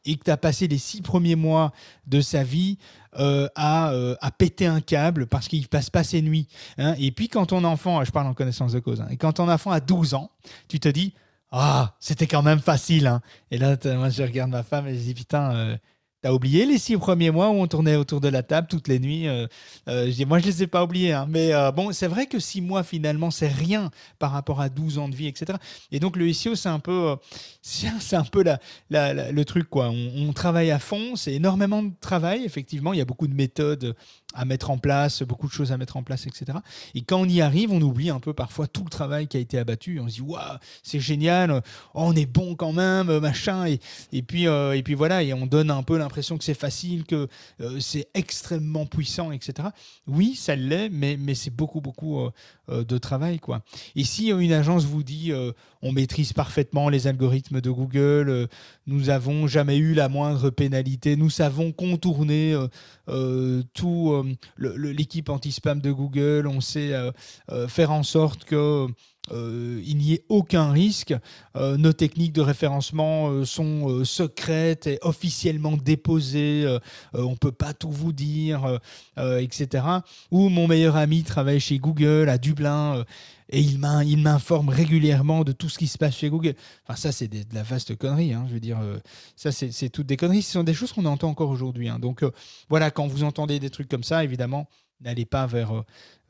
[0.05, 1.73] et que tu as passé les six premiers mois
[2.05, 2.77] de sa vie
[3.17, 3.91] euh, à,
[4.21, 6.47] à, péter un câble parce qu'il passe pas ses nuits.
[6.77, 6.93] Hein.
[6.99, 9.49] Et puis quand ton enfant, je parle en connaissance de cause, hein, et quand ton
[9.49, 10.29] enfant a 12 ans,
[10.67, 11.13] tu te dis,
[11.55, 13.05] ah, c'était quand même facile.
[13.05, 13.21] Hein.
[13.51, 15.77] Et là, moi, je regarde ma femme et je dis, putain, euh,
[16.23, 18.97] T'as oublié les six premiers mois où on tournait autour de la table toutes les
[18.97, 19.45] nuits euh,
[19.89, 21.11] euh, je dis, Moi, je les ai pas oubliés.
[21.11, 21.25] Hein.
[21.29, 25.09] Mais bon, c'est vrai que six mois, finalement, c'est rien par rapport à 12 ans
[25.09, 25.59] de vie, etc.
[25.91, 27.17] Et donc, le SEO, c'est un peu,
[27.61, 28.45] c'est un peu
[28.89, 29.69] la, le truc.
[29.69, 29.89] quoi.
[29.89, 32.93] On travaille à fond, c'est énormément de travail, effectivement.
[32.93, 33.93] Il y a beaucoup de méthodes
[34.33, 36.57] à mettre en place, beaucoup de choses à mettre en place, etc.
[36.95, 39.39] Et quand on y arrive, on oublie un peu parfois tout le travail qui a
[39.39, 39.99] été abattu.
[39.99, 41.59] On se dit, waouh, c'est génial, oh,
[41.93, 43.65] on est bon quand même, machin.
[43.65, 43.79] Et,
[44.11, 47.03] et, puis, euh, et puis voilà, et on donne un peu l'impression que c'est facile,
[47.05, 47.27] que
[47.61, 49.69] euh, c'est extrêmement puissant, etc.
[50.07, 53.39] Oui, ça l'est, mais, mais c'est beaucoup, beaucoup euh, de travail.
[53.39, 53.61] quoi.
[53.95, 55.31] Et si une agence vous dit,
[55.81, 58.47] on maîtrise parfaitement les algorithmes de Google,
[58.87, 62.57] nous n'avons jamais eu la moindre pénalité, nous savons contourner
[63.73, 64.22] tout
[64.57, 67.11] l'équipe anti-spam de Google, on sait euh,
[67.51, 68.87] euh, faire en sorte que
[69.31, 71.15] euh, il n'y ait aucun risque.
[71.55, 76.67] nos techniques de référencement sont secrètes et officiellement déposées.
[77.13, 78.79] on ne peut pas tout vous dire,
[79.17, 79.85] etc.
[80.29, 83.05] Ou mon meilleur ami travaille chez Google à Dublin
[83.49, 86.55] et il m'informe régulièrement de tout ce qui se passe chez Google.
[86.87, 88.33] Enfin, ça, c'est de la vaste connerie.
[88.33, 88.99] Hein, je veux dire, euh,
[89.35, 90.41] ça, c'est toutes des conneries.
[90.41, 91.89] Ce sont des choses qu'on entend encore aujourd'hui.
[91.89, 91.99] Hein.
[91.99, 92.31] Donc, euh,
[92.69, 94.67] voilà, quand vous entendez des trucs comme ça, évidemment,
[95.03, 95.83] n'allez pas vers,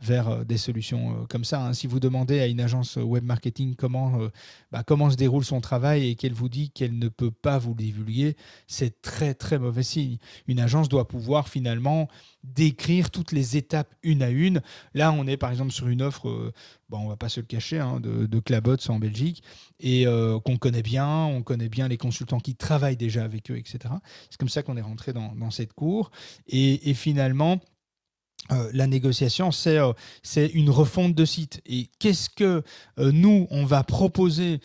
[0.04, 1.66] vers euh, des solutions euh, comme ça.
[1.66, 1.74] Hein.
[1.74, 4.30] Si vous demandez à une agence web marketing comment, euh,
[4.72, 7.70] bah, comment se déroule son travail et qu'elle vous dit qu'elle ne peut pas vous
[7.70, 8.36] le divulguer,
[8.68, 10.18] c'est très très mauvais signe.
[10.48, 12.08] Une agence doit pouvoir finalement
[12.44, 14.62] décrire toutes les étapes une à une.
[14.94, 16.52] Là, on est par exemple sur une offre,
[16.90, 19.44] bon, on va pas se le cacher, hein, de, de Clabots en Belgique,
[19.80, 20.06] et
[20.44, 23.80] qu'on connaît bien, on connaît bien les consultants qui travaillent déjà avec eux, etc.
[24.30, 26.12] C'est comme ça qu'on est rentré dans, cette cour.
[26.48, 27.62] Et finalement,
[28.52, 31.62] euh, la négociation, euh, c'est une refonte de site.
[31.66, 32.62] Et qu'est-ce que
[33.00, 34.60] euh, nous, on va proposer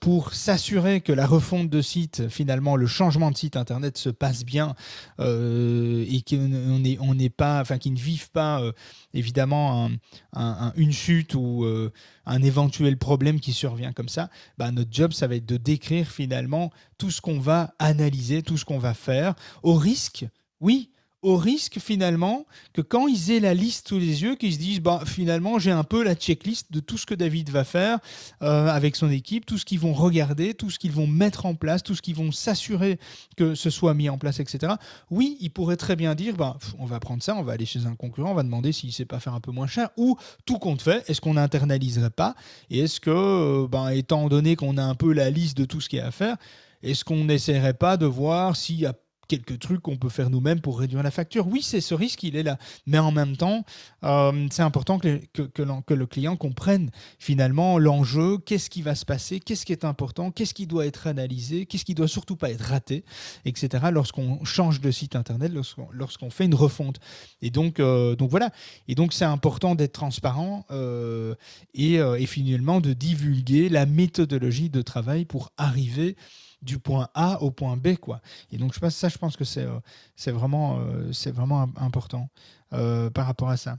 [0.00, 4.44] pour s'assurer que la refonte de site, finalement, le changement de site Internet se passe
[4.44, 4.74] bien
[5.18, 8.62] et qu'on n'est on pas, enfin, qu'ils ne vivent pas,
[9.14, 9.90] évidemment,
[10.76, 11.66] une chute ou
[12.26, 16.08] un éventuel problème qui survient comme ça, bah, notre job, ça va être de décrire
[16.08, 20.26] finalement tout ce qu'on va analyser, tout ce qu'on va faire, au risque,
[20.60, 20.90] oui,
[21.24, 24.80] au risque finalement que quand ils aient la liste sous les yeux, qu'ils se disent
[24.80, 27.98] bah, finalement j'ai un peu la checklist de tout ce que David va faire
[28.42, 31.54] euh, avec son équipe, tout ce qu'ils vont regarder, tout ce qu'ils vont mettre en
[31.54, 32.98] place, tout ce qu'ils vont s'assurer
[33.36, 34.74] que ce soit mis en place, etc.
[35.10, 37.86] Oui, ils pourraient très bien dire bah, on va prendre ça, on va aller chez
[37.86, 40.58] un concurrent, on va demander s'il sait pas faire un peu moins cher, ou tout
[40.58, 42.34] compte fait, est-ce qu'on n'internaliserait pas
[42.70, 45.80] Et est-ce que, euh, bah, étant donné qu'on a un peu la liste de tout
[45.80, 46.36] ce qu'il y a à faire,
[46.82, 48.78] est-ce qu'on n'essaierait pas de voir s'il
[49.28, 51.46] quelques trucs qu'on peut faire nous-mêmes pour réduire la facture.
[51.46, 52.58] Oui, c'est ce risque, il est là.
[52.86, 53.64] Mais en même temps,
[54.04, 59.40] euh, c'est important que, que, le client comprenne finalement l'enjeu, qu'est-ce qui va se passer,
[59.40, 62.62] qu'est-ce qui est important, qu'est-ce qui doit être analysé, qu'est-ce qui doit surtout pas être
[62.62, 63.04] raté,
[63.44, 63.86] etc.
[63.92, 65.52] lorsqu'on change de site Internet,
[65.92, 66.98] lorsqu'on fait une refonte.
[67.42, 68.50] Et donc, euh, donc voilà.
[68.88, 71.34] Et donc, c'est important d'être transparent euh,
[71.74, 76.16] et, et finalement de divulguer la méthodologie de travail pour arriver
[76.64, 77.96] du point A au point B.
[77.96, 78.20] Quoi.
[78.50, 79.78] Et donc, je pense, ça, je pense que c'est, euh,
[80.16, 82.28] c'est, vraiment, euh, c'est vraiment important
[82.72, 83.78] euh, par rapport à ça.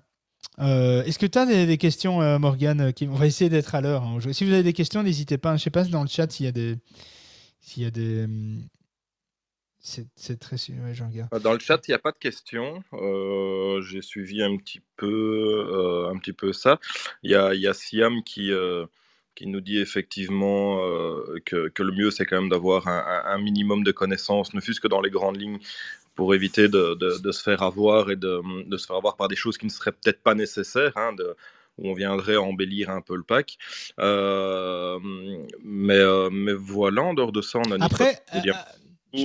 [0.59, 3.07] est-ce que tu as des, questions, Morgane qui...
[3.07, 4.03] On va essayer d'être à l'heure.
[4.03, 4.19] Hein.
[4.31, 5.49] Si vous avez des questions, n'hésitez pas.
[5.49, 6.77] Je ne sais pas dans le chat s'il y a des.
[7.77, 8.63] Des hum,
[9.79, 10.55] c'est, très.
[10.69, 11.41] Ouais, regarde.
[11.41, 12.83] Dans le chat, il n'y a pas de questions.
[13.81, 16.79] j'ai suivi un petit peu, un petit peu ça.
[17.23, 18.51] Il y a, y a Siam qui
[19.35, 23.37] qui nous dit effectivement euh, que, que, le mieux, c'est quand même d'avoir un, un,
[23.37, 25.59] minimum de connaissances, ne fût-ce que dans les grandes lignes,
[26.15, 29.27] pour éviter de, de, de se faire avoir et de, de, se faire avoir par
[29.27, 31.11] des choses qui ne seraient peut-être pas nécessaires, hein,
[31.77, 33.57] où on viendrait embellir un peu le pack.
[33.99, 34.97] Euh,
[35.61, 37.83] mais, euh, mais voilà, en dehors de ça, on a...
[37.83, 39.19] Après, je,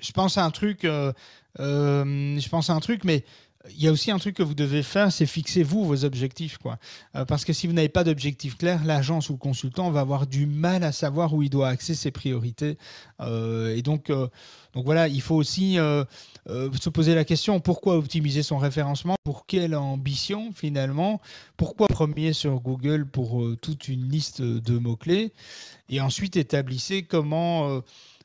[0.00, 0.82] je, pense à un truc...
[0.84, 3.24] je pense à un truc, mais
[3.70, 6.58] il y a aussi un truc que vous devez faire, c'est fixer vous vos objectifs.
[6.58, 6.78] Quoi.
[7.14, 10.26] Euh, parce que si vous n'avez pas d'objectif clair, l'agence ou le consultant va avoir
[10.26, 12.76] du mal à savoir où il doit axer ses priorités.
[13.20, 14.28] Euh, et donc, euh,
[14.74, 19.16] donc voilà, il faut aussi se poser la question, pourquoi optimiser son référencement?
[19.22, 21.20] Pour quelle ambition finalement?
[21.58, 25.34] Pourquoi premier sur Google pour toute une liste de mots-clés?
[25.90, 27.82] Et ensuite, établissez comment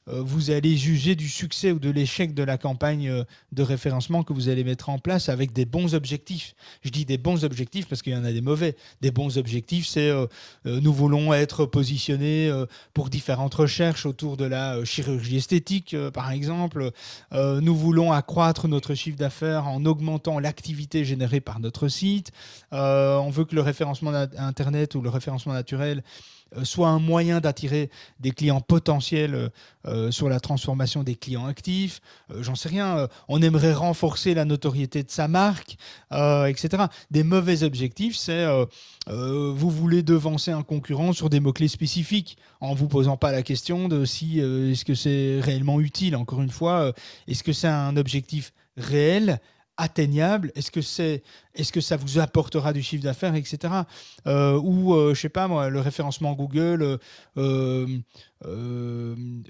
[0.07, 4.33] vous allez juger du succès ou de l'échec de la campagne euh, de référencement que
[4.33, 6.55] vous allez mettre en place avec des bons objectifs.
[6.81, 8.75] Je dis des bons objectifs parce qu'il y en a des mauvais.
[9.01, 10.27] Des bons objectifs, c'est euh,
[10.65, 12.51] nous voulons être positionnés
[12.93, 16.91] pour différentes recherches autour de la chirurgie esthétique, par exemple.
[17.33, 22.31] nous voulons accroître notre chiffre d'affaires en augmentant l'activité générée par notre site.
[22.71, 26.01] on veut que le référencement Internet ou le référencement naturel euh,
[26.63, 29.49] soit un moyen d'attirer des clients potentiels euh,
[29.85, 32.01] euh, sur la transformation des clients actifs.
[32.39, 33.07] J'en sais rien.
[33.27, 35.77] on aimerait renforcer la notoriété de sa marque,
[36.11, 36.85] etc.
[37.11, 38.45] Des mauvais objectifs, c'est
[39.07, 43.87] vous voulez devancer un concurrent sur des mots-clés spécifiques en vous posant pas la question
[43.87, 46.15] de si est-ce que c'est réellement utile.
[46.15, 46.91] Encore une fois,
[47.27, 49.39] est-ce que c'est un objectif réel
[49.77, 53.73] atteignable Est-ce que, est-ce que ça vous apportera du chiffre d'affaires, etc.
[54.25, 56.99] Euh, ou, euh, je sais pas moi, le référencement Google
[57.37, 57.87] euh,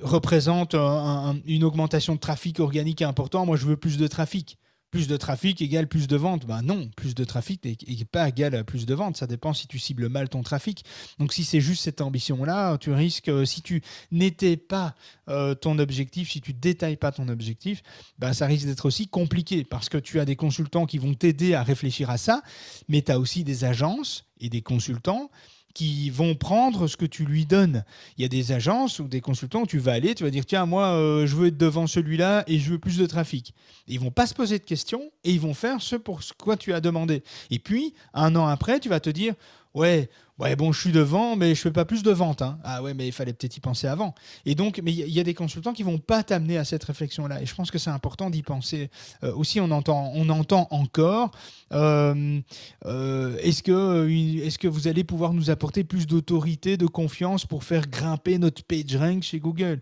[0.02, 3.46] représente une augmentation de trafic organique important.
[3.46, 4.58] Moi, je veux plus de trafic
[4.92, 6.46] plus de trafic égale plus de ventes.
[6.46, 9.18] Ben non, plus de trafic n'est pas égal à plus de ventes.
[9.18, 10.86] Ça dépend si tu cibles mal ton trafic.
[11.20, 14.96] Donc si c'est juste cette ambition-là, tu risques, euh, si tu n'étais pas
[15.30, 17.82] euh, ton objectif, si tu détailles pas ton objectif,
[18.20, 21.54] ben ça risque d'être aussi compliqué parce que tu as des consultants qui vont t'aider
[21.54, 22.42] à réfléchir à ça,
[22.88, 25.30] mais tu as aussi des agences et des consultants
[25.74, 27.84] qui vont prendre ce que tu lui donnes.
[28.18, 30.46] Il y a des agences ou des consultants où tu vas aller, tu vas dire
[30.46, 33.54] tiens moi euh, je veux être devant celui-là et je veux plus de trafic.
[33.88, 36.74] ils vont pas se poser de questions et ils vont faire ce pour quoi tu
[36.74, 37.24] as demandé.
[37.52, 39.34] Et puis un an après tu vas te dire
[39.78, 40.10] Ouais,
[40.40, 42.42] ouais, bon, je suis devant, mais je fais pas plus de ventes.
[42.42, 42.58] hein.
[42.64, 44.16] Ah ouais, mais il fallait peut-être y penser avant.
[44.46, 47.44] Et donc, mais il y, a- des consultants qui vont pas t'amener à cette réflexion-là.
[47.44, 48.90] Et je pense que c'est important d'y penser.
[49.24, 51.30] Euh, aussi, on entend, on entend encore.
[51.74, 52.40] euh,
[52.86, 54.10] euh, est-ce que,
[54.44, 58.64] est-ce que vous allez pouvoir nous apporter plus d'autorité, de confiance pour faire grimper notre
[58.64, 59.82] page rank chez Google?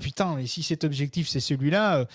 [0.00, 2.06] Putain, et si cet objectif c'est celui-là.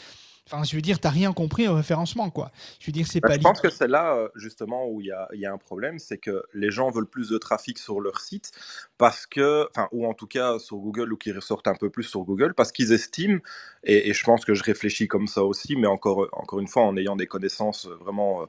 [0.53, 2.51] Euh, Enfin, je veux dire, t'as rien compris au référencement, quoi.
[2.79, 5.07] Je veux dire, c'est Bah, pas je pense que c'est là euh, justement où il
[5.07, 7.79] y a, il y a un problème, c'est que les gens veulent plus de trafic
[7.79, 8.51] sur leur site
[8.97, 12.03] parce que, enfin, ou en tout cas sur Google ou qui ressortent un peu plus
[12.03, 13.39] sur Google parce qu'ils estiment,
[13.83, 16.83] et, et je pense que je réfléchis comme ça aussi, mais encore, encore une fois
[16.83, 18.45] en ayant des connaissances vraiment euh,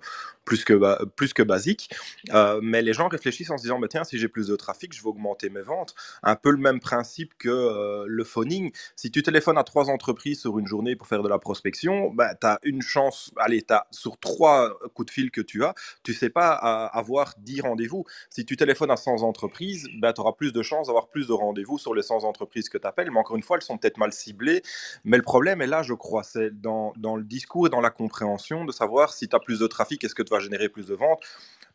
[0.46, 1.90] plus que, plus que basiques,
[2.32, 4.94] euh, mais les gens réfléchissent en se disant, mais tiens, si j'ai plus de trafic,
[4.94, 5.94] je vais augmenter mes ventes.
[6.22, 8.70] Un peu le même principe que euh, le phoning.
[8.94, 12.34] Si tu téléphones à trois entreprises sur une journée pour faire de la prospection, bah,
[12.36, 15.74] tu as une chance, allez, t'as, sur trois coups de fil que tu as,
[16.04, 18.04] tu sais pas à- avoir 10 rendez-vous.
[18.30, 21.32] Si tu téléphones à 100 entreprises, bah, tu auras plus de chances d'avoir plus de
[21.32, 23.10] rendez-vous sur les 100 entreprises que tu appelles.
[23.10, 24.62] Mais encore une fois, elles sont peut-être mal ciblées.
[25.04, 27.90] Mais le problème est là, je crois, c'est dans, dans le discours et dans la
[27.90, 30.86] compréhension de savoir si tu as plus de trafic, est-ce que tu vas générer plus
[30.88, 31.20] de ventes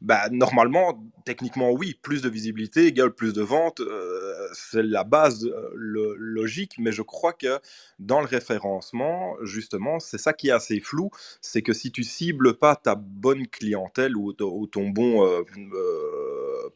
[0.02, 5.46] bah, normalement, techniquement, oui, plus de visibilité égale plus de ventes, euh, c'est la base
[5.46, 7.60] euh, le- logique, mais je crois que
[8.00, 12.56] dans le référencement, justement, c'est ça qui est assez flou, c'est que si tu cibles
[12.58, 15.44] pas ta bonne clientèle ou, to- ou ton bon euh,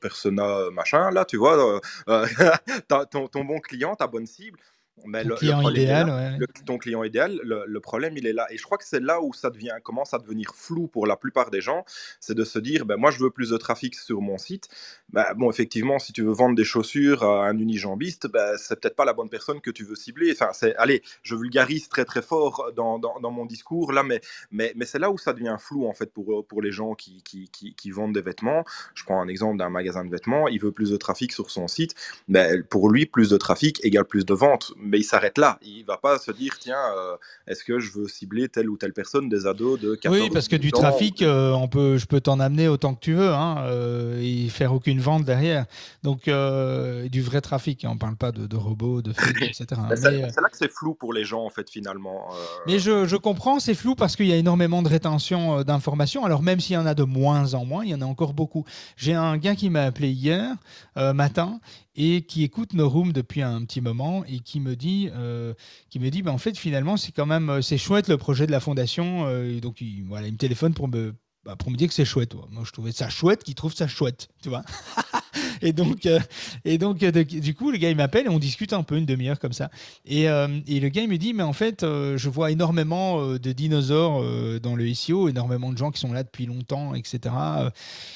[0.01, 1.81] persona machin, là, tu vois,
[3.31, 4.59] ton bon client, ta bonne cible,
[5.03, 6.37] mais ton le, client idéal, ouais.
[6.39, 8.47] Le- ton client idéal, le, le problème, il est là.
[8.49, 11.17] Et je crois que c'est là où ça devient, commence à devenir flou pour la
[11.17, 11.83] plupart des gens.
[12.19, 14.69] C'est de se dire, ben, moi, je veux plus de trafic sur mon site.
[15.11, 18.95] Ben, bon, effectivement, si tu veux vendre des chaussures à un unijambiste, ben, c'est peut-être
[18.95, 20.31] pas la bonne personne que tu veux cibler.
[20.31, 24.21] Enfin, c'est, allez, je vulgarise très, très fort dans, dans, dans mon discours, là, mais,
[24.51, 27.21] mais, mais c'est là où ça devient flou, en fait, pour, pour les gens qui,
[27.23, 28.63] qui, qui, qui vendent des vêtements.
[28.93, 30.47] Je prends un exemple d'un magasin de vêtements.
[30.47, 31.95] Il veut plus de trafic sur son site.
[32.27, 34.73] Ben, pour lui, plus de trafic égale plus de ventes.
[34.85, 35.57] Mais il s'arrête là.
[35.61, 37.15] Il va pas se dire, tiens, euh,
[37.47, 40.47] est-ce que je veux cibler telle ou telle personne, des ados de 14 Oui, parce
[40.47, 43.13] que du 18 ans, trafic, euh, on peut, je peux t'en amener autant que tu
[43.13, 45.65] veux hein, euh, et faire aucune vente derrière.
[46.03, 47.83] Donc, euh, du vrai trafic.
[47.83, 49.65] hein, On parle pas de, de robots, de films, etc.
[49.89, 50.11] Ben, c'est
[50.41, 52.27] là que c'est flou pour les gens, en fait, finalement.
[52.67, 56.25] mais je, je comprends, c'est flou parce qu'il y a énormément de rétention d'informations.
[56.25, 58.33] Alors, même s'il y en a de moins en moins, il y en a encore
[58.33, 58.65] beaucoup.
[58.97, 60.55] J'ai un gars qui m'a appelé hier
[60.95, 61.59] matin
[61.95, 65.53] et qui écoute nos rooms depuis un petit moment et qui me dit, euh,
[65.89, 68.47] qui me dit, ben en fait, finalement, c'est quand même, euh, c'est chouette le projet
[68.47, 69.25] de la fondation.
[69.27, 71.13] euh, donc, il, voilà, il me téléphone pour me,
[71.45, 72.33] bah, pour me dire que c'est chouette.
[72.49, 74.63] Moi, je trouvais ça chouette, qu'il trouve ça chouette, tu vois.
[75.61, 76.19] et donc, euh,
[76.63, 79.05] et donc euh, du coup, le gars, il m'appelle et on discute un peu une
[79.05, 79.69] demi-heure comme ça.
[80.05, 83.51] Et, euh, et le gars, il me dit, mais en fait, je vois énormément de
[83.51, 84.23] dinosaures
[84.61, 87.19] dans le SEO, énormément de gens qui sont là depuis longtemps, etc.,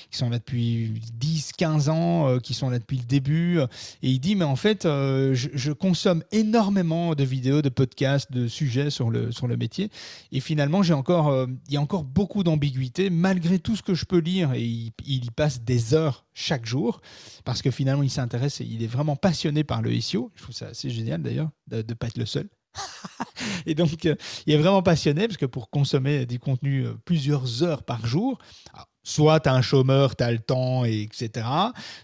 [0.09, 3.59] qui sont là depuis 10, 15 ans, qui sont là depuis le début.
[4.01, 8.89] Et il dit, mais en fait, je, consomme énormément de vidéos, de podcasts, de sujets
[8.89, 9.89] sur le, sur le métier.
[10.31, 14.05] Et finalement, j'ai encore, il y a encore beaucoup d'ambiguïté, malgré tout ce que je
[14.05, 14.53] peux lire.
[14.53, 17.01] Et il, il y passe des heures chaque jour,
[17.43, 20.31] parce que finalement, il s'intéresse et il est vraiment passionné par le SEO.
[20.35, 22.49] Je trouve ça assez génial d'ailleurs, de ne pas être le seul.
[23.65, 24.15] et donc, euh,
[24.45, 28.39] il est vraiment passionné, parce que pour consommer du contenu euh, plusieurs heures par jour,
[28.73, 31.47] alors, soit tu as un chômeur, tu as le temps, et etc.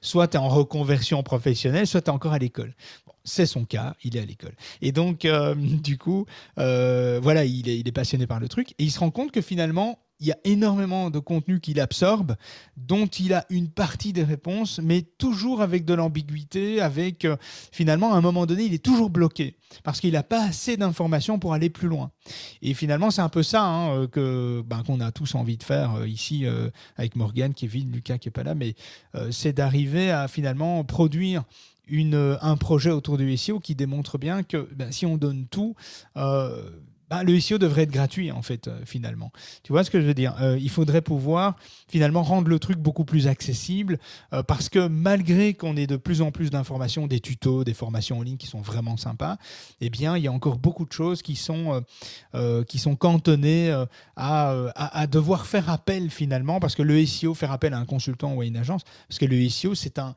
[0.02, 2.74] Soit tu es en reconversion professionnelle, soit tu es encore à l'école.
[3.24, 4.56] C'est son cas, il est à l'école.
[4.82, 6.26] Et donc, euh, du coup,
[6.60, 8.72] euh, voilà, il est, passionné par le truc.
[8.72, 12.36] Et il se rend compte que finalement, il y a énormément de contenu qu'il absorbe,
[12.78, 17.36] dont il a une partie des réponses, mais toujours avec de l'ambiguïté, avec euh,
[17.72, 21.38] finalement, à un moment donné, il est toujours bloqué, parce qu'il n'a pas assez d'informations
[21.38, 22.12] pour aller plus loin.
[22.62, 26.06] Et finalement, c'est un peu ça hein, que ben, qu'on a tous envie de faire
[26.06, 26.46] ici
[26.96, 28.76] avec Morgan, Kevin, Lucas qui est pas là, mais
[29.16, 31.44] euh, c'est d'arriver à finalement produire
[31.92, 35.76] euh, un projet autour du SEO qui démontre bien que ben, si on donne tout,
[36.18, 36.70] euh,
[37.10, 39.32] ben, le SEO devrait être gratuit en fait euh, finalement.
[39.64, 40.36] Tu vois ce que je veux dire?
[40.42, 41.56] Euh, Il faudrait pouvoir
[41.88, 44.00] finalement rendre le truc beaucoup plus accessible
[44.34, 48.20] euh, parce que malgré qu'on ait de plus en plus d'informations, des tutos, des formations
[48.20, 49.38] en ligne qui sont vraiment sympas,
[49.82, 51.84] eh bien il y a encore beaucoup de choses qui sont,
[52.68, 53.88] qui sont cantonnées à,
[54.76, 58.34] à, à devoir faire appel finalement parce que le SEO, faire appel à un consultant
[58.34, 60.16] ou à une agence, parce que le SEO c'est un,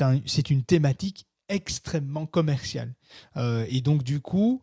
[0.00, 2.94] un, c'est une thématique extrêmement commerciale.
[3.68, 4.62] Et donc du coup,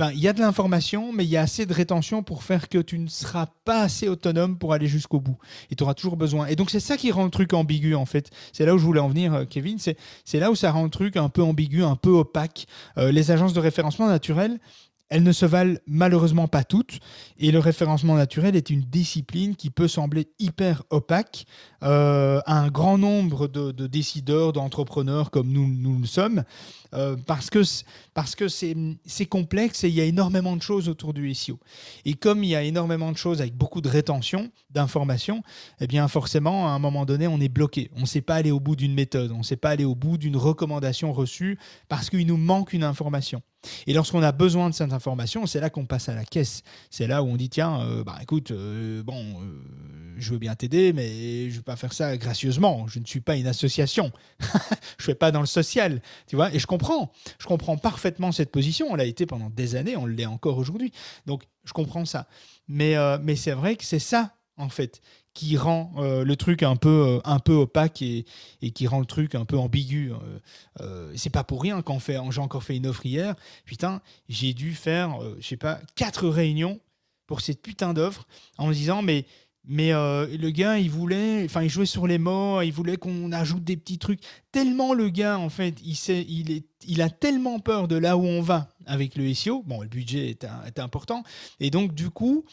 [0.00, 2.70] ben, il y a de l'information, mais il y a assez de rétention pour faire
[2.70, 5.36] que tu ne seras pas assez autonome pour aller jusqu'au bout.
[5.70, 6.46] Et tu auras toujours besoin.
[6.46, 8.30] Et donc, c'est ça qui rend le truc ambigu, en fait.
[8.54, 9.78] C'est là où je voulais en venir, euh, Kevin.
[9.78, 12.66] C'est c'est là où ça rend le truc un peu ambigu, un peu opaque.
[12.96, 14.58] Euh, les agences de référencement naturel,
[15.10, 17.00] elles ne se valent malheureusement pas toutes,
[17.38, 21.46] et le référencement naturel est une discipline qui peut sembler hyper opaque
[21.82, 26.44] euh, à un grand nombre de, décideurs, d'entrepreneurs comme nous, le sommes,
[26.94, 27.62] euh, parce que
[28.14, 31.58] parce que c'est complexe et il y a énormément de choses autour du SEO.
[32.04, 35.42] Et comme il y a énormément de choses avec beaucoup de rétention d'informations,
[35.80, 37.90] eh bien forcément, à un moment donné, on est bloqué.
[37.96, 39.94] On ne sait pas aller au bout d'une méthode, on ne sait pas aller au
[39.94, 41.58] bout d'une recommandation reçue
[41.88, 43.42] parce qu'il nous manque une information.
[43.86, 46.62] Et lorsqu'on a besoin de cette information, c'est là qu'on passe à la caisse.
[46.90, 50.54] C'est là où on dit tiens, euh, bah écoute, euh, bon, euh, je veux bien
[50.54, 52.86] t'aider, mais je ne vais pas faire ça gracieusement.
[52.86, 54.12] Je ne suis pas une association.
[54.40, 56.52] je ne fais pas dans le social, tu vois.
[56.54, 58.88] Et je comprends, je comprends parfaitement cette position.
[58.90, 60.92] On l'a été pendant des années, on l'est encore aujourd'hui.
[61.26, 62.26] Donc je comprends ça.
[62.68, 65.00] Mais, mais c'est vrai que c'est ça en fait
[65.34, 68.24] qui rend euh, le truc un peu, euh, opaque et,
[68.74, 70.12] qui rend le truc un peu ambigu.
[70.80, 73.34] Euh, c'est pas pour rien qu'en fait, j'ai encore fait une offre hier.
[73.64, 76.80] Putain, j'ai dû faire, je sais pas, quatre réunions
[77.26, 78.26] pour cette putain d'offre
[78.58, 79.24] en me disant mais
[79.66, 83.62] mais le gars, il voulait, enfin, il jouait sur les mots, il voulait qu'on ajoute
[83.62, 84.20] des petits trucs.
[84.52, 88.16] Tellement le gars, en fait, il sait, il est, il a tellement peur de là
[88.16, 89.62] où on va avec le SEO.
[89.66, 91.22] Bon, le budget est, est important,
[91.60, 92.44] et donc du coup,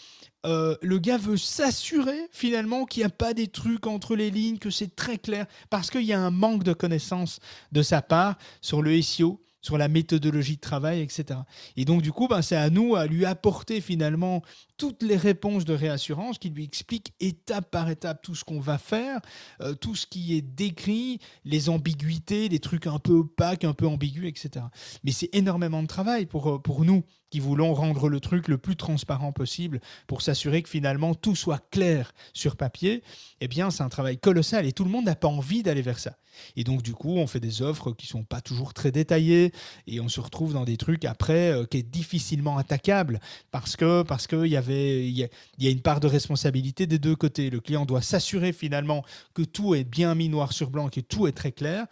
[0.47, 4.58] euh, le gars veut s'assurer finalement qu'il n'y a pas des trucs entre les lignes,
[4.58, 7.39] que c'est très clair, parce qu'il y a un manque de connaissances
[7.74, 11.41] de sa part sur le SEO, sur la méthodologie de travail, etc.
[11.76, 14.41] Et donc du coup, ben, c'est à nous à lui apporter finalement
[14.78, 18.78] toutes les réponses de réassurance qui lui expliquent étape par étape tout ce qu'on va
[18.78, 19.20] faire,
[19.59, 23.88] euh, tout ce qui est décrit, les ambiguïtés, les trucs un peu opaques, un peu
[23.88, 24.65] ambigus, etc.
[25.03, 28.57] Mais c'est énormément de travail pour, euh, pour nous qui voulons rendre le truc le
[28.57, 33.03] plus transparent possible pour s'assurer que finalement tout soit clair sur papier.
[33.41, 35.99] Eh bien, c'est un travail colossal et tout le monde n'a pas envie d'aller vers
[35.99, 36.17] ça.
[36.55, 39.51] Et donc, du coup, on fait des offres qui sont pas toujours très détaillées
[39.88, 43.19] et on se retrouve dans des trucs après euh, qui est difficilement attaquable
[43.51, 47.15] parce que parce qu'il y avait il y, a, une part de responsabilité des deux
[47.15, 47.49] côtés.
[47.49, 49.03] Le client doit s'assurer finalement
[49.34, 51.88] que tout est bien mis noir sur blanc, que tout est très clair.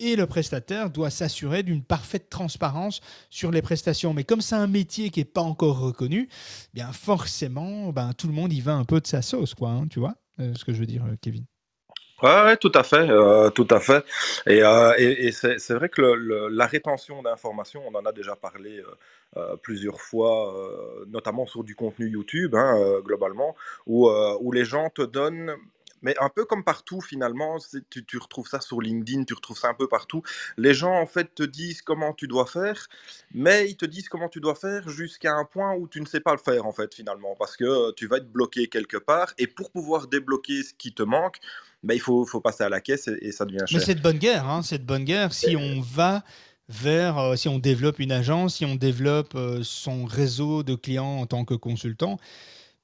[0.00, 4.14] Et le prestataire doit s'assurer d'une parfaite transparence sur les prestations.
[4.14, 8.28] Mais comme c'est un métier qui n'est pas encore reconnu, eh bien forcément, ben, tout
[8.28, 9.70] le monde y va un peu de sa sauce, quoi.
[9.70, 11.44] Hein, tu vois euh, ce que je veux dire, euh, Kevin
[12.22, 14.04] Ouais, tout à fait, euh, tout à fait.
[14.46, 16.02] Et, c'est vrai que
[16.50, 18.82] la rétention d'informations, on en a déjà parlé
[19.62, 20.52] plusieurs fois,
[21.06, 23.54] notamment sur du contenu YouTube, hein, globalement,
[23.86, 25.54] où les gens te donnent
[26.02, 27.58] mais un peu comme partout finalement,
[27.90, 30.22] tu, tu, retrouves ça sur LinkedIn, tu retrouves ça un peu partout.
[30.56, 32.88] Les gens en fait te disent comment tu dois faire,
[33.32, 36.20] mais ils te disent comment tu dois faire jusqu'à un point où tu ne sais
[36.20, 39.46] pas le faire en fait finalement, parce que tu vas être bloqué quelque part, et
[39.46, 41.38] pour pouvoir débloquer ce qui te manque,
[41.82, 43.78] bah, il faut, faut, passer à la caisse et, ça devient cher.
[43.78, 46.24] Mais c'est de bonne guerre, hein, c'est de bonne guerre si on va
[46.68, 51.18] vers, euh, si on développe une agence, si on développe euh, son réseau de clients
[51.18, 52.18] en tant que consultant,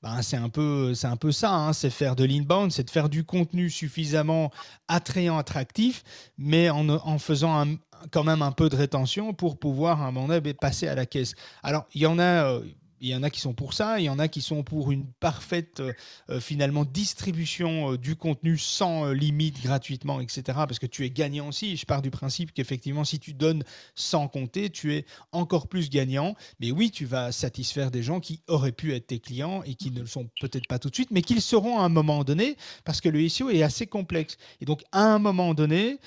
[0.04, 2.90] ben, c'est un peu, c'est un peu ça, hein, c'est faire de l'inbound, c'est de
[2.90, 4.50] faire du contenu suffisamment
[4.86, 6.04] attrayant, attractif,
[6.36, 7.64] mais en, faisant
[8.10, 11.06] quand même un peu de rétention pour pouvoir à un moment donné passer à la
[11.06, 11.34] caisse.
[11.62, 12.44] Alors il y en a.
[12.44, 12.60] Euh,
[13.00, 14.92] il y en a qui sont pour ça, il y en a qui sont pour
[14.92, 15.92] une parfaite euh,
[16.30, 20.42] euh, finalement distribution euh, du contenu sans limite gratuitement, etc.
[20.46, 21.76] Parce que tu es gagnant aussi.
[21.76, 23.64] Je pars du principe qu'effectivement, si tu donnes
[23.94, 26.34] sans compter, tu es encore plus gagnant.
[26.60, 29.90] Mais oui, tu vas satisfaire des gens qui auraient pu être tes clients et qui
[29.90, 32.24] ne le sont peut-être pas tout de suite, mais qui le seront à un moment
[32.24, 34.36] donné, parce que le SEO est assez complexe.
[34.60, 35.98] Et donc, à un moment donné,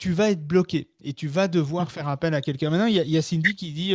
[0.00, 2.70] tu vas être bloqué et tu vas devoir faire appel à quelqu'un.
[2.70, 3.94] Maintenant, il y, a Cindy qui dit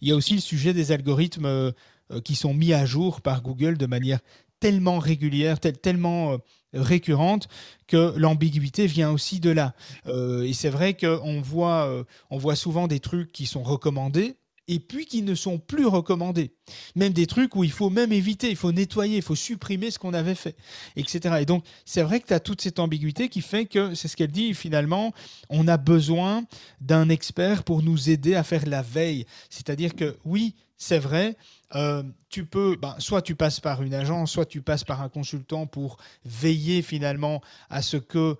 [0.00, 1.72] il y a aussi le sujet des algorithmes
[2.12, 4.18] euh, qui sont mis à jour par Google de manière
[4.60, 6.36] tellement régulière, tellement euh,
[6.74, 7.48] récurrente
[7.86, 9.74] que l'ambiguïté vient aussi de là.
[10.06, 14.36] Euh, et c'est vrai qu'on voit, on voit souvent des trucs qui sont recommandés
[14.68, 16.54] et puis qui ne sont plus recommandés.
[16.96, 19.98] Même des trucs où il faut même éviter, il faut nettoyer, il faut supprimer ce
[19.98, 20.56] qu'on avait fait,
[20.96, 21.36] etc.
[21.40, 24.16] Et donc, c'est vrai que tu as toute cette ambiguïté qui fait que, c'est ce
[24.16, 25.12] qu'elle dit, finalement,
[25.50, 26.44] on a besoin
[26.80, 29.26] d'un expert pour nous aider à faire la veille.
[29.50, 31.36] C'est-à-dire que oui, c'est vrai,
[31.74, 35.08] euh, tu peux, ben, soit tu passes par une agence, soit tu passes par un
[35.08, 37.40] consultant pour veiller finalement
[37.70, 38.36] à ce que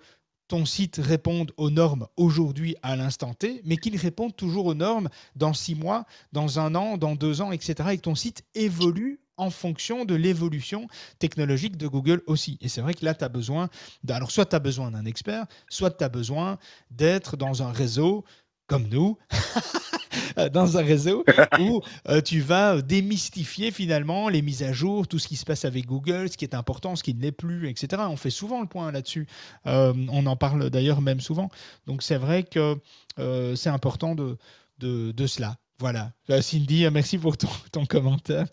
[0.47, 5.09] ton site réponde aux normes aujourd'hui à l'instant T, mais qu'il réponde toujours aux normes
[5.35, 7.89] dans six mois, dans un an, dans deux ans, etc.
[7.93, 10.87] Et ton site évolue en fonction de l'évolution
[11.19, 12.57] technologique de Google aussi.
[12.61, 13.69] Et c'est vrai que là, tu as besoin,
[14.07, 16.57] alors soit tu as besoin d'un expert, soit tu as besoin
[16.91, 18.23] d'être dans un réseau
[18.67, 19.17] comme nous,
[20.53, 21.23] dans un réseau
[21.59, 25.65] où euh, tu vas démystifier finalement les mises à jour, tout ce qui se passe
[25.65, 28.03] avec Google, ce qui est important, ce qui ne l'est plus, etc.
[28.09, 29.27] On fait souvent le point là-dessus.
[29.67, 31.49] Euh, on en parle d'ailleurs même souvent.
[31.87, 32.77] Donc c'est vrai que
[33.19, 34.37] euh, c'est important de,
[34.79, 35.57] de, cela.
[35.79, 36.11] Voilà.
[36.41, 38.45] Cindy, merci pour ton, ton commentaire.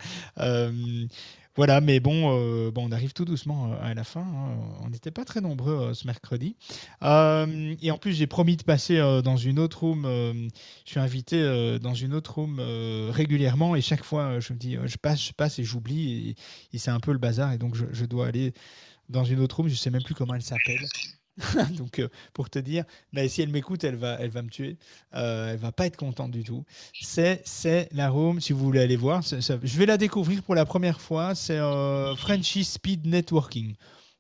[1.54, 4.22] Voilà, mais bon, euh, bon, on arrive tout doucement euh, à la fin.
[4.22, 4.56] Hein.
[4.80, 6.56] On n'était pas très nombreux euh, ce mercredi.
[7.02, 10.04] et en plus, j'ai promis de passer dans une autre room.
[10.04, 12.60] je suis invité dans une autre room
[13.10, 16.34] régulièrement et chaque fois, je me dis, je passe, je passe et j'oublie.
[16.72, 17.52] Et, c'est un peu le bazar.
[17.52, 18.52] Et donc, je, je dois aller
[19.08, 19.68] dans une autre room.
[19.68, 20.80] Je ne sais même plus comment elle s'appelle.
[21.78, 24.76] Donc, euh, pour te dire, mais si elle m'écoute, elle va, elle va me tuer.
[25.14, 26.64] Euh, elle va pas être contente du tout.
[27.00, 29.22] C'est, c'est la room, si vous voulez aller voir.
[29.22, 31.34] je vais la découvrir pour la première fois.
[31.34, 33.74] C'est euh, Frenchy Speed Networking.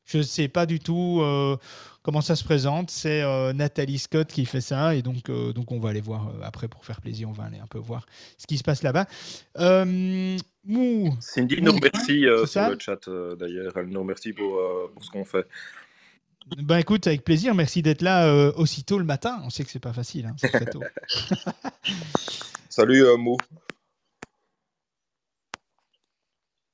[0.04, 1.56] Je ne sais pas du tout euh,
[2.02, 2.90] comment ça se présente.
[2.90, 4.94] C'est Nathalie Scott qui fait ça.
[4.94, 7.28] Et donc, donc on va aller voir après pour faire plaisir.
[7.28, 8.06] On va aller un peu voir
[8.36, 9.06] ce qui se passe là-bas.
[10.64, 13.08] Mou, Cindy nous remercie sur le chat
[13.38, 13.72] d'ailleurs.
[13.76, 14.58] Elle nous remercie pour,
[14.92, 15.46] pour ce qu'on fait.
[16.58, 17.54] Ben écoute, avec plaisir.
[17.54, 19.40] Merci d'être là euh, aussitôt le matin.
[19.44, 20.82] On sait que c'est pas facile, hein, c'est très tôt.
[22.68, 23.36] Salut euh, Mo.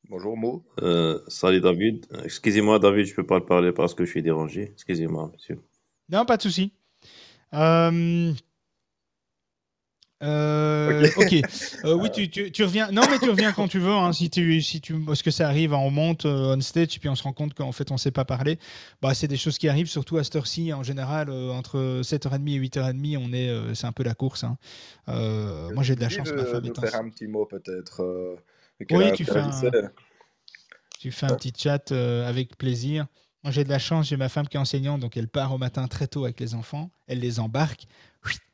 [0.09, 0.65] Bonjour Mo.
[0.81, 2.07] Euh, salut David.
[2.25, 4.71] Excusez-moi David, je peux pas le parler parce que je suis dérangé.
[4.73, 5.61] Excusez-moi monsieur.
[6.09, 6.73] Non, pas de souci.
[7.53, 8.33] Euh,
[10.23, 11.35] euh, ok.
[11.85, 12.91] Euh, oui, tu, tu, tu, reviens.
[12.91, 13.93] Non, mais tu reviens quand tu veux.
[13.93, 17.09] Hein, si tu, si tu, parce que ça arrive, on monte euh, on stage, puis
[17.09, 18.59] on se rend compte qu'en fait, on sait pas parler.
[19.01, 20.73] Bah, c'est des choses qui arrivent, surtout à cette heure-ci.
[20.73, 24.45] En général, entre 7h30 et 8h30, on est, c'est un peu la course.
[24.45, 24.57] Hein.
[25.07, 26.33] moi, j'ai de la chance.
[26.33, 28.37] Ma femme est faire un petit mot peut-être.
[28.91, 29.51] oui, tu fais, un,
[30.99, 33.07] tu fais un petit chat avec plaisir.
[33.45, 35.59] Moi, j'ai de la chance, j'ai ma femme qui est enseignante, donc elle part au
[35.59, 37.87] matin très tôt avec les enfants, elle les embarque.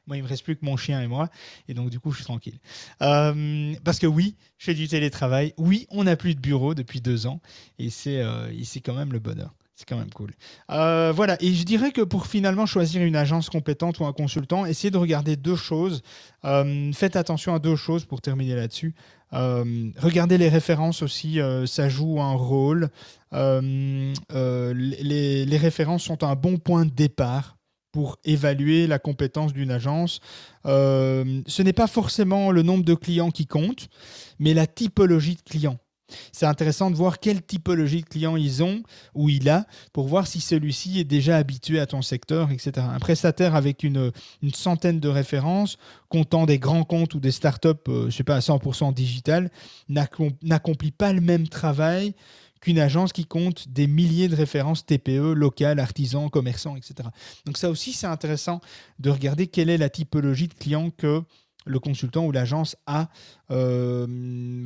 [0.07, 1.31] Moi, il me reste plus que mon chien et moi,
[1.67, 2.59] et donc du coup, je suis tranquille.
[3.01, 5.55] Euh, parce que oui, je fais du télétravail.
[5.57, 7.41] Oui, on n'a plus de bureau depuis deux ans,
[7.79, 8.53] et c'est euh,
[8.85, 9.55] quand même le bonheur.
[9.77, 10.31] C'est quand même cool.
[10.71, 14.67] Euh, voilà, et je dirais que pour finalement choisir une agence compétente ou un consultant,
[14.67, 16.03] essayez de regarder deux choses.
[16.45, 18.95] Euh, faites attention à deux choses pour terminer là-dessus.
[19.33, 22.89] regardez les références aussi, ça joue un rôle.
[23.33, 23.85] Les,
[25.59, 27.57] références sont un bon point de départ
[27.95, 30.19] pour évaluer la compétence d'une agence.
[30.67, 33.89] Euh, ce n'est pas forcément le nombre de clients qui compte,
[34.41, 35.79] mais la typologie de clients.
[36.33, 38.83] C'est intéressant de voir quelle typologie de clients ils ont
[39.15, 42.73] ou il a pour voir si celui-ci est déjà habitué à ton secteur, etc.
[42.79, 44.11] Un prestataire avec une,
[44.53, 45.79] centaine de références,
[46.09, 49.53] comptant des grands comptes ou des startups, euh, je sais pas, à 100% digital,
[49.89, 52.13] n'accomplit pas le même travail
[52.65, 57.11] qu'une agence qui compte des milliers de références TPE, locales, artisans, commerçants, etc.
[57.45, 58.61] Donc ça aussi, c'est intéressant
[58.99, 61.23] de regarder quelle est la typologie de clients que
[61.67, 63.09] le consultant ou l'agence a.
[63.51, 64.07] Euh,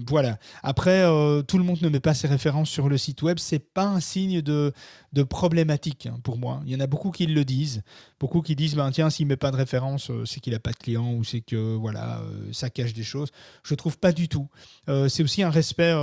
[0.06, 0.38] voilà.
[0.62, 3.38] Après, euh, tout le monde ne met pas ses références sur le site web.
[3.38, 4.72] C'est pas un signe de,
[5.12, 6.60] de problématique hein, pour moi.
[6.66, 7.82] Il y en a beaucoup qui le disent.
[8.20, 10.72] Beaucoup qui disent, ben, tiens, s'il met pas de référence, euh, c'est qu'il n'a pas
[10.72, 12.22] de client ou c'est que voilà,
[12.52, 13.30] ça cache des choses.
[13.62, 14.48] Je trouve pas du tout.
[14.86, 15.94] c'est aussi un respect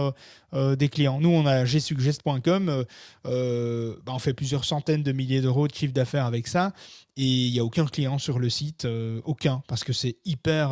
[0.54, 1.20] des clients.
[1.20, 2.86] Nous, on a gsuggest.com.
[3.24, 6.74] Ben, on fait plusieurs centaines de milliers d'euros de chiffre d'affaires avec ça.
[7.18, 8.88] Et il n'y a aucun client sur le site,
[9.26, 10.72] aucun, parce que c'est hyper,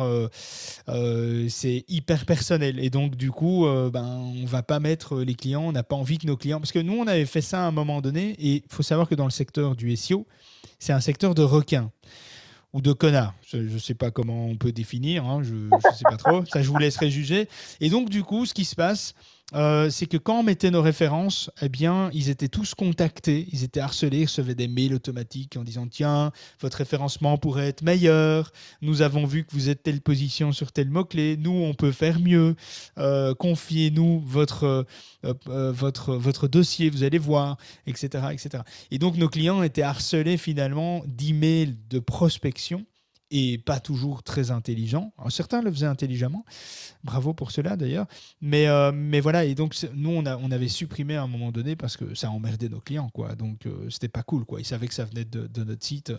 [1.94, 2.78] hyper personnel.
[2.78, 4.04] Et donc, du coup, ben,
[4.42, 6.60] on va pas mettre les clients, on n'a pas envie que nos clients.
[6.60, 9.08] Parce que nous, on avait fait ça à un moment donné, et il faut savoir
[9.08, 10.26] que dans le secteur du SEO,
[10.78, 11.90] c'est un secteur de requins
[12.72, 13.34] ou de connards.
[13.46, 16.44] Je ne sais pas comment on peut définir, hein, je ne sais pas trop.
[16.46, 17.48] Ça, je vous laisserai juger.
[17.80, 19.14] Et donc, du coup, ce qui se passe,
[19.52, 23.62] euh, c'est que quand on mettait nos références, eh bien, ils étaient tous contactés, ils
[23.62, 28.52] étaient harcelés, ils recevaient des mails automatiques en disant Tiens, votre référencement pourrait être meilleur,
[28.80, 32.20] nous avons vu que vous êtes telle position sur tel mot-clé, nous, on peut faire
[32.20, 32.56] mieux,
[32.98, 34.86] euh, confiez-nous votre,
[35.24, 38.64] euh, votre, votre dossier, vous allez voir, etc., etc.
[38.90, 42.86] Et donc, nos clients étaient harcelés finalement d'emails de prospection
[43.30, 45.12] et pas toujours très intelligent.
[45.28, 46.44] certains le faisaient intelligemment,
[47.02, 48.06] bravo pour cela d'ailleurs.
[48.40, 52.14] Mais, euh, voilà, et donc nous, on, avait supprimé à un moment donné parce que
[52.14, 53.34] ça emmerdait nos clients, quoi.
[53.34, 54.60] Donc euh, c'était pas cool, quoi.
[54.60, 56.12] Ils savaient que ça venait de, notre site,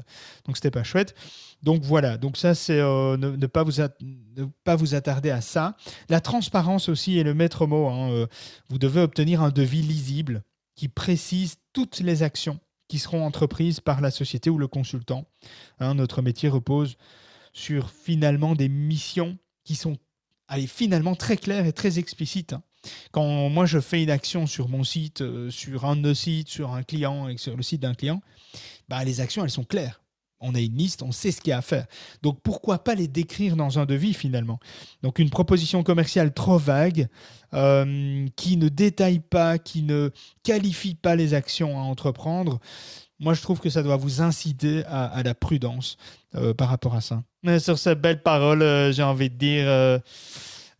[0.45, 1.15] donc c'était pas chouette.
[1.63, 5.77] Donc voilà, donc ça, c'est euh, ne, pas vous ne pas vous attarder à ça.
[6.09, 7.87] La transparence aussi est le maître mot.
[7.87, 8.27] Hein.
[8.69, 10.43] Vous devez obtenir un devis lisible
[10.75, 15.25] qui précise toutes les actions qui seront entreprises par la société ou le consultant.
[15.79, 16.97] Hein, notre métier repose
[17.53, 19.97] sur finalement des missions qui sont
[20.47, 22.55] allez, finalement très claires et très explicites.
[23.11, 26.49] Quand moi je fais une action sur mon site, euh, sur un de nos sites,
[26.49, 28.21] sur un client et sur le site d'un client,
[28.87, 30.01] bah, les actions elles sont claires
[30.39, 31.85] on a une liste, on sait ce qu'il y a à faire.
[32.21, 34.59] Donc pourquoi pas les décrire dans un devis finalement?
[35.01, 37.07] Donc une proposition commerciale trop vague,
[37.53, 40.11] euh, qui ne détaille pas, qui ne
[40.43, 42.59] qualifie pas les actions à entreprendre,
[43.17, 45.95] moi, je trouve que ça doit vous inciter à, la prudence
[46.35, 47.23] euh, par rapport à ça.
[47.43, 49.69] Mais sur ces belles paroles, euh, j'ai envie de dire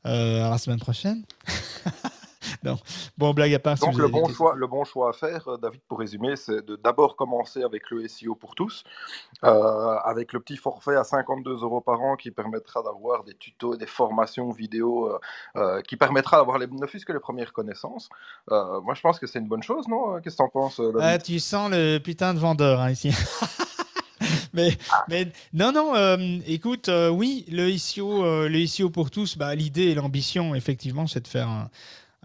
[0.04, 1.24] à la semaine prochaine.
[2.64, 2.78] non.
[3.18, 3.78] Bon, blague à part.
[3.78, 6.76] Donc, le, bon choix, le bon choix à faire, euh, David, pour résumer, c'est de
[6.76, 8.84] d'abord commencer avec le SEO pour tous,
[9.44, 13.76] euh, avec le petit forfait à 52 euros par an qui permettra d'avoir des tutos,
[13.76, 15.18] des formations vidéo,
[15.56, 18.10] euh, qui permettra d'avoir les, ne fût-ce que les premières connaissances.
[18.50, 21.18] moi, je pense que c'est une bonne chose, non Qu'est-ce que tu en penses ah,
[21.18, 23.12] Tu sens le putain de vendeur hein, ici.
[24.54, 25.06] mais, ah.
[25.10, 25.94] mais, non, non,
[26.48, 31.28] écoute, oui, le SEO, le SEO pour tous, bah, l'idée et l'ambition, effectivement, c'est de
[31.28, 31.70] faire un,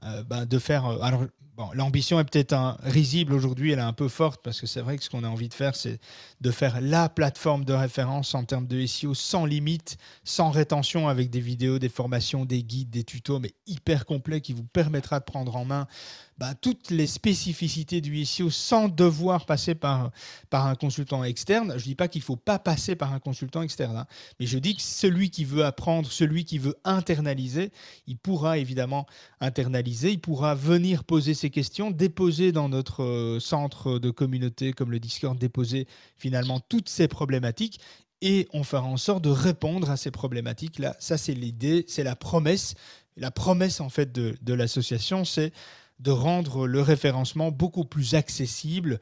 [0.04, 0.86] euh, bah, de faire.
[0.86, 1.26] Euh,
[1.74, 5.04] l'ambition est peut-être risible aujourd'hui, elle est un peu forte parce que c'est vrai que
[5.04, 6.00] ce qu'on a envie de faire, c'est
[6.40, 11.28] de faire la plateforme de référence en termes de SEO sans limite, sans rétention, avec
[11.28, 15.24] des vidéos, des formations, des guides, des tutos, mais hyper complets qui vous permettra de
[15.24, 15.86] prendre en main
[16.40, 20.10] bah, toutes les spécificités du SEO sans devoir passer par,
[20.48, 21.72] par un consultant externe.
[21.76, 24.06] Je ne dis pas qu'il ne faut pas passer par un consultant externe, hein,
[24.40, 27.72] mais je dis que celui qui veut apprendre, celui qui veut internaliser,
[28.06, 29.06] il pourra évidemment
[29.40, 34.92] internaliser, il pourra venir poser ses questions, déposer dans notre euh, centre de communauté comme
[34.92, 35.86] le Discord, déposer
[36.16, 37.80] finalement toutes ces problématiques
[38.22, 40.96] et on fera en sorte de répondre à ces problématiques-là.
[41.00, 42.76] Ça, c'est l'idée, c'est la promesse.
[43.18, 45.52] La promesse, en fait, de, de l'association, c'est
[46.00, 49.00] de rendre le référencement beaucoup plus accessible.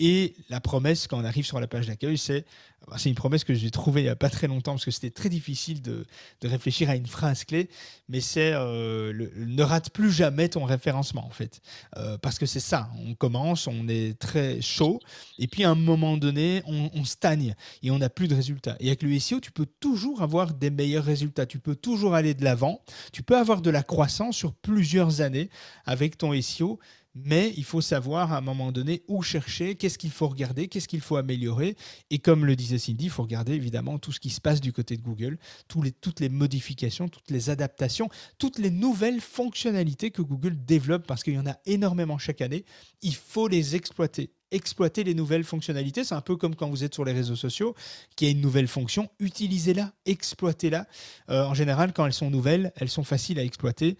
[0.00, 2.46] Et la promesse, quand on arrive sur la page d'accueil, c'est
[2.88, 5.10] bah, une promesse que j'ai trouvée il n'y a pas très longtemps parce que c'était
[5.10, 6.06] très difficile de,
[6.42, 7.68] réfléchir à une phrase clé,
[8.08, 11.60] mais c'est euh, ne rate plus jamais ton référencement en fait.
[11.98, 15.00] Euh, parce que c'est ça, on commence, on est très chaud,
[15.38, 18.76] et puis à un moment donné, on, stagne et on n'a plus de résultats.
[18.80, 22.32] Et avec le SEO, tu peux toujours avoir des meilleurs résultats, tu peux toujours aller
[22.32, 22.82] de l'avant,
[23.12, 25.50] tu peux avoir de la croissance sur plusieurs années
[25.84, 26.78] avec ton SEO
[27.14, 30.88] mais il faut savoir à un moment donné où chercher, qu'est-ce qu'il faut regarder, qu'est-ce
[30.88, 31.76] qu'il faut améliorer.
[32.10, 34.72] Et comme le disait Cindy, il faut regarder évidemment tout ce qui se passe du
[34.72, 35.38] côté de Google,
[35.68, 38.08] toutes les modifications, toutes les adaptations,
[38.38, 42.64] toutes les nouvelles fonctionnalités que Google développe parce qu'il y en a énormément chaque année.
[43.02, 46.04] Il faut les exploiter exploiter les nouvelles fonctionnalités.
[46.04, 47.74] C'est un peu comme quand vous êtes sur les réseaux sociaux,
[48.16, 50.86] qu'il y a une nouvelle fonction, utilisez-la, exploitez-la.
[51.30, 53.96] Euh, en général, quand elles sont nouvelles, elles sont faciles à exploiter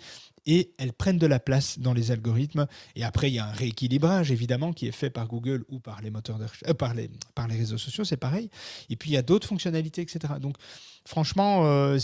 [0.47, 2.67] et elles prennent de la place dans les algorithmes.
[2.97, 6.01] Et après, il y a un rééquilibrage, évidemment, qui est fait par Google ou par
[6.01, 8.51] les moteurs de euh, par, les, par les réseaux sociaux, c'est pareil.
[8.89, 10.35] Et puis, il y a d'autres fonctionnalités, etc.
[10.41, 10.57] Donc,
[11.05, 11.99] franchement, euh,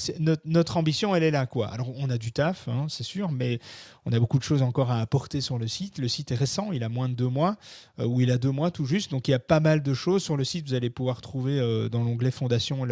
[0.44, 1.46] notre, ambition, elle est là.
[1.46, 1.68] Quoi.
[1.68, 3.58] Alors, on a du taf, hein, c'est sûr, mais
[4.04, 5.98] on a beaucoup de choses encore à apporter sur le site.
[5.98, 7.56] Le site est récent, il a moins de deux mois,
[7.98, 9.10] euh, ou il a deux mois tout juste.
[9.10, 10.68] Donc, il y a pas mal de choses sur le site.
[10.68, 11.56] Vous allez pouvoir trouver
[11.90, 12.84] dans l'onglet Fondation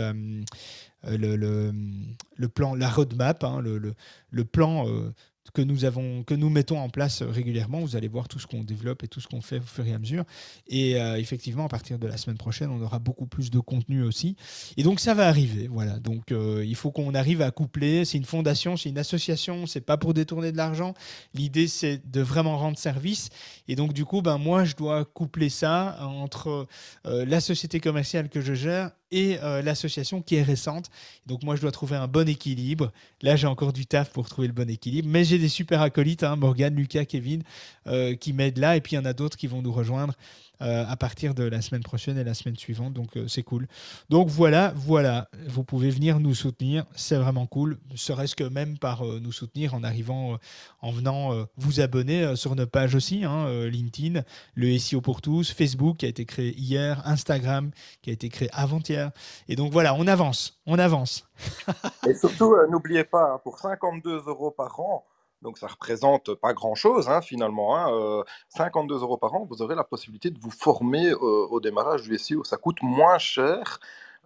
[1.07, 1.37] le,
[2.37, 3.95] le, plan, la roadmap, hein, le,
[4.31, 4.87] le, plan
[5.53, 7.81] que nous, avons, que nous mettons en place régulièrement.
[7.81, 9.93] Vous allez voir tout ce qu'on développe et tout ce qu'on fait au fur et
[9.93, 10.25] à mesure.
[10.67, 14.03] Et euh, effectivement, à partir de la semaine prochaine, on aura beaucoup plus de contenu
[14.03, 14.37] aussi.
[14.77, 15.69] Et donc, ça va arriver.
[15.69, 15.99] Voilà.
[15.99, 18.05] Donc, euh, il faut qu'on arrive à coupler.
[18.05, 19.67] C'est une fondation, c'est une association.
[19.67, 20.95] C'est pas pour détourner de l'argent.
[21.35, 23.29] L'idée, c'est de vraiment rendre service.
[23.69, 26.67] Et donc, du coup, ben, moi, je dois coupler ça entre
[27.07, 30.91] euh, la société commerciale que je gère et euh, l'association qui est récente.
[31.27, 32.93] Donc moi, je dois trouver un bon équilibre.
[33.23, 36.25] Là, j'ai encore du taf pour trouver le bon équilibre, mais j'ai des super acolytes,
[36.25, 37.43] hein, Morgan, Lucas, Kevin,
[37.87, 40.15] euh, qui m'aident là, et puis il y en a d'autres qui vont nous rejoindre
[40.63, 42.93] euh, à partir de la semaine prochaine et la semaine suivante.
[42.93, 43.67] Donc euh, c'est cool.
[44.09, 47.79] Donc voilà, voilà, vous pouvez venir nous soutenir, c'est vraiment cool.
[47.97, 50.39] Serait-ce que même par euh, nous soutenir en arrivant,
[50.81, 54.23] en venant vous abonner sur nos pages aussi, hein, LinkedIn,
[54.55, 57.71] le SEO pour tous, Facebook qui a été créé hier, Instagram
[58.03, 59.11] qui a été créé avant-hier.
[59.49, 61.27] Et donc voilà, on avance, on avance.
[62.07, 65.05] et surtout, n'oubliez pas, hein, pour 52 euros par an,
[65.45, 67.77] donc ça représente pas grand-chose hein, finalement.
[67.77, 71.61] Hein, 52 euh, euros par an, vous aurez la possibilité de vous former euh, au
[71.61, 72.43] démarrage du SEO.
[72.43, 73.79] Ça coûte moins cher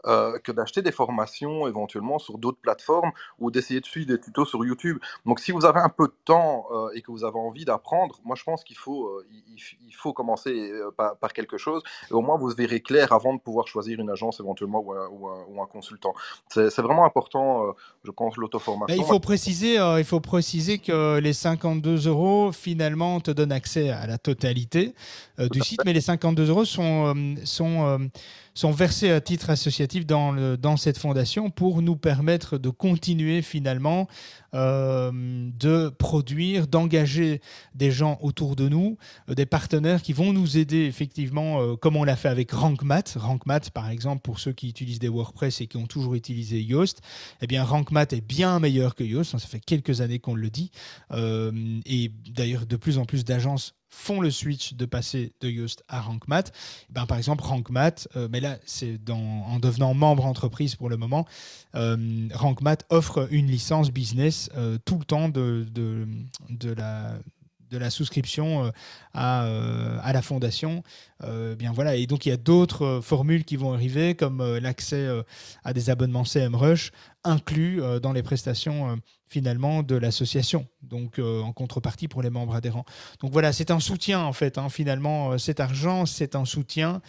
[0.06, 4.44] euh, que d'acheter des formations éventuellement sur d'autres plateformes ou d'essayer de suivre des tutos
[4.44, 4.98] sur YouTube.
[5.26, 8.20] Donc si vous avez un peu de temps euh, et que vous avez envie d'apprendre,
[8.24, 9.26] moi je pense qu'il faut, euh,
[9.56, 13.66] il, faut commencer par, quelque chose et au moins vous verrez clair avant de pouvoir
[13.66, 16.14] choisir une agence éventuellement ou un, consultant.
[16.48, 17.74] C'est vraiment important,
[18.04, 18.96] je pense, l'auto-formation.
[18.96, 24.06] Il faut préciser, il faut préciser que les 52 euros finalement te donnent accès à
[24.06, 24.94] la totalité
[25.38, 28.08] du site, mais les 52 euros sont, sont
[28.58, 34.08] sont versés à titre associatif dans, cette fondation pour nous permettre de continuer finalement
[34.54, 37.40] euh, de produire, d'engager
[37.74, 38.96] des gens autour de nous,
[39.28, 43.16] euh, des partenaires qui vont nous aider effectivement, euh, comme on l'a fait avec RankMath.
[43.18, 47.00] RankMath, par exemple, pour ceux qui utilisent des WordPress et qui ont toujours utilisé Yoast,
[47.42, 49.38] eh bien RankMath est bien meilleur que Yoast.
[49.38, 50.70] Ça fait quelques années qu'on le dit.
[51.14, 56.00] et d'ailleurs, de plus en plus d'agences font le switch de passer de Yoast à
[56.00, 56.52] RankMath.
[56.88, 60.96] Eh ben, par exemple, RankMath, euh, mais là, c'est en devenant membre entreprise pour le
[60.96, 61.26] moment,
[61.74, 66.06] euh, RankMath offre une licence business euh, tout le temps de, de,
[66.50, 67.18] de la
[67.70, 68.72] de la souscription
[69.14, 69.42] à,
[70.02, 70.82] à, la fondation.
[71.22, 71.96] bien voilà.
[71.96, 75.08] Et donc il y a d'autres formules qui vont arriver, comme l'accès
[75.64, 76.92] à des abonnements CMrush,
[77.24, 78.98] inclus dans les prestations
[79.28, 82.84] finalement de l'association, donc euh, en contrepartie pour les membres adhérents.
[83.20, 87.00] Donc voilà, c'est un soutien en fait, hein, finalement, euh, cet argent, c'est un soutien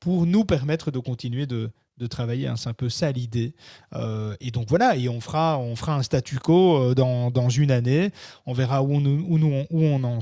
[0.00, 3.54] pour nous permettre de continuer de, de travailler, hein, c'est un peu ça l'idée.
[3.94, 7.70] Euh, et donc voilà, et on fera, on fera un statu quo dans, dans une
[7.70, 8.10] année,
[8.46, 10.20] on verra où, nous, où, nous, où, on en,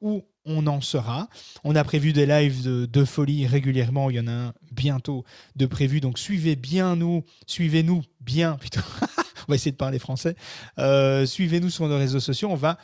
[0.00, 1.28] où on en sera.
[1.64, 5.24] On a prévu des lives de, folie régulièrement, il y en a un bientôt
[5.56, 8.80] de prévu, donc suivez bien nous, suivez-nous bien, plutôt.
[9.00, 10.36] on va essayer de parler français.
[10.78, 12.48] Euh, suivez-nous sur nos réseaux sociaux.
[12.50, 12.74] On va euh,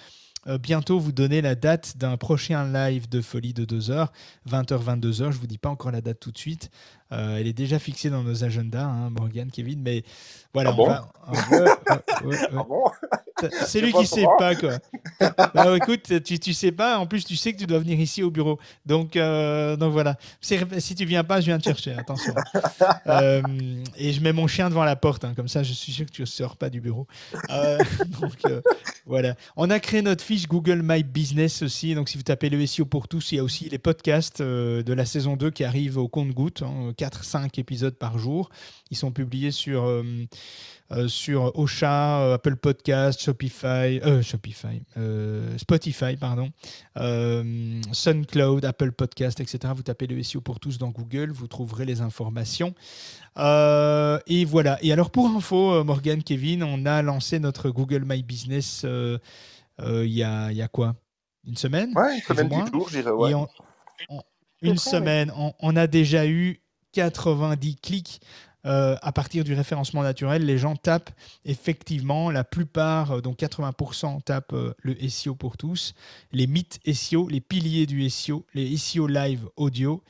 [0.57, 4.13] bientôt vous donner la date d'un prochain live de folie de 2 heures,
[4.49, 5.13] 20h, 22h.
[5.13, 6.71] Je ne vous dis pas encore la date tout de suite.
[7.13, 9.83] Euh, elle est déjà fixée dans nos agendas, hein, Morgan, Kevin.
[9.83, 10.05] Mais
[10.55, 12.85] voilà, ah bon ah bon?
[13.66, 14.78] C'est lui qui sait pas quoi.
[15.55, 16.99] bah, écoute, tu, tu sais pas.
[16.99, 18.59] En plus, tu sais que tu dois venir ici au bureau.
[18.86, 20.16] Donc, euh, donc voilà.
[20.41, 21.95] Si tu viens pas, je viens te chercher.
[21.95, 22.34] Attention.
[23.07, 23.43] Euh,
[23.97, 25.24] et je mets mon chien devant la porte.
[25.24, 27.07] Hein, comme ça, je suis sûr que tu ne sors pas du bureau.
[27.51, 27.78] Euh,
[28.20, 28.34] donc
[29.07, 29.34] voilà.
[29.57, 31.95] On a créé notre fiche Google My Business aussi.
[31.95, 34.93] Donc, si vous tapez le SEO pour tous, il y a aussi les podcasts de
[34.93, 36.62] la saison 2 qui arrivent au compte-goutte.
[36.62, 38.51] 4-5 hein, épisodes par jour.
[38.91, 40.05] Ils sont publiés sur
[41.07, 44.81] sur Ocha, Apple Podcast, Shopify, euh, Shopify,
[45.59, 46.51] Spotify, pardon,
[47.93, 49.72] SunCloud, Apple Podcast, etc.
[49.76, 52.74] Vous tapez le SEO pour tous dans Google, vous trouverez les informations.
[53.37, 54.79] et voilà.
[54.83, 58.87] Et alors pour info, Morgan, Kevin, on a lancé notre Google My Business
[59.79, 60.97] il y, a, y a quoi?
[61.47, 61.93] Une semaine?
[61.97, 63.11] Ouais, une semaine, jours, j'irais.
[63.11, 63.33] Ouais.
[64.62, 66.61] une semaine, on, a déjà eu
[66.93, 68.20] 90 clics
[68.67, 71.11] euh, à partir du référencement naturel, les gens tapent
[71.45, 75.95] effectivement, la plupart, euh, donc 80% tapent euh, le SEO pour tous,
[76.33, 80.03] les mythes SEO, les piliers du SEO, les SEO live audio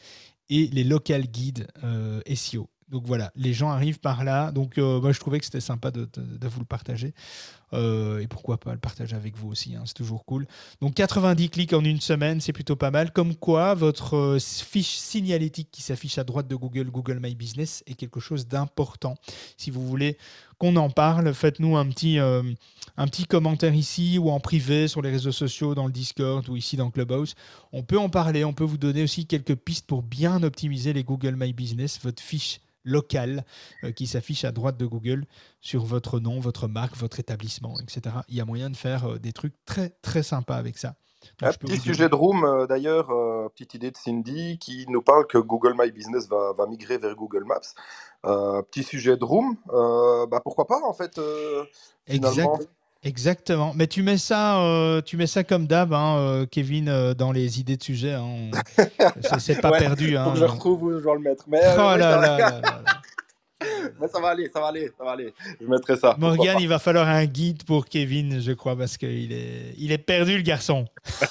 [0.49, 1.69] et les local guides
[2.35, 2.69] SEO.
[2.91, 4.51] Donc voilà, les gens arrivent par là.
[4.53, 6.09] Donc moi, je trouvais que c'était sympa de,
[6.49, 7.15] vous le partager.
[7.73, 10.47] et pourquoi pas le partager avec vous aussi, hein, c'est toujours cool.
[10.81, 13.13] Donc 90 clics en une semaine, c'est plutôt pas mal.
[13.13, 17.95] Comme quoi, votre fiche signalétique qui s'affiche à droite de Google, Google My Business, est
[17.95, 19.17] quelque chose d'important.
[19.57, 20.17] Si vous voulez
[20.59, 25.11] qu'on en parle, faites-nous un petit, un petit commentaire ici ou en privé sur les
[25.11, 27.35] réseaux sociaux, dans le Discord ou ici dans Clubhouse.
[27.73, 31.05] On peut en parler, on peut vous donner aussi quelques pistes pour bien optimiser les
[31.05, 33.45] Google My Business, votre fiche local
[33.85, 35.27] euh, qui s'affiche à droite de Google
[35.61, 38.17] sur votre nom, votre marque, votre établissement, etc.
[38.29, 40.95] Il y a moyen de faire euh, des trucs très très sympas avec ça.
[41.43, 43.09] Un petit sujet de room euh, d'ailleurs,
[43.51, 47.15] petite idée de Cindy qui nous parle que Google My Business va, va migrer vers
[47.15, 48.63] Google Maps.
[48.71, 49.57] petit sujet de room,
[50.31, 51.21] bah pourquoi pas en fait.
[52.07, 52.69] Exact.
[53.05, 53.73] Exactement.
[53.77, 57.31] Mais tu mets ça, euh, tu mets ça comme d'hab, hein, euh, Kevin, euh, dans
[57.31, 58.15] les idées de sujet.
[58.15, 58.51] Hein.
[59.39, 60.17] C'est pas perdu.
[60.17, 60.35] Hein.
[60.35, 61.45] Je retrouve je dois le mettre.
[61.47, 62.61] Mais, oh là là, là,
[64.01, 65.33] Mais ça va aller, ça va aller, ça va aller.
[65.61, 66.17] Je mettrai ça.
[66.19, 69.99] Morgan, il va falloir un guide pour Kevin, je crois, parce qu'il est, il est
[69.99, 70.87] perdu, le garçon.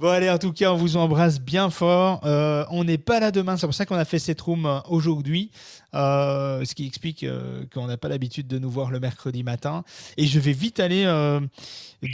[0.00, 2.22] Bon, allez, en tout cas, on vous embrasse bien fort.
[2.24, 4.80] Euh, on n'est pas là demain, c'est pour ça qu'on a fait cette room euh,
[4.88, 5.50] aujourd'hui,
[5.94, 7.26] euh, ce qui explique
[7.74, 9.84] qu'on n'a pas l'habitude de nous voir le mercredi matin.
[10.16, 11.04] Et je vais vite aller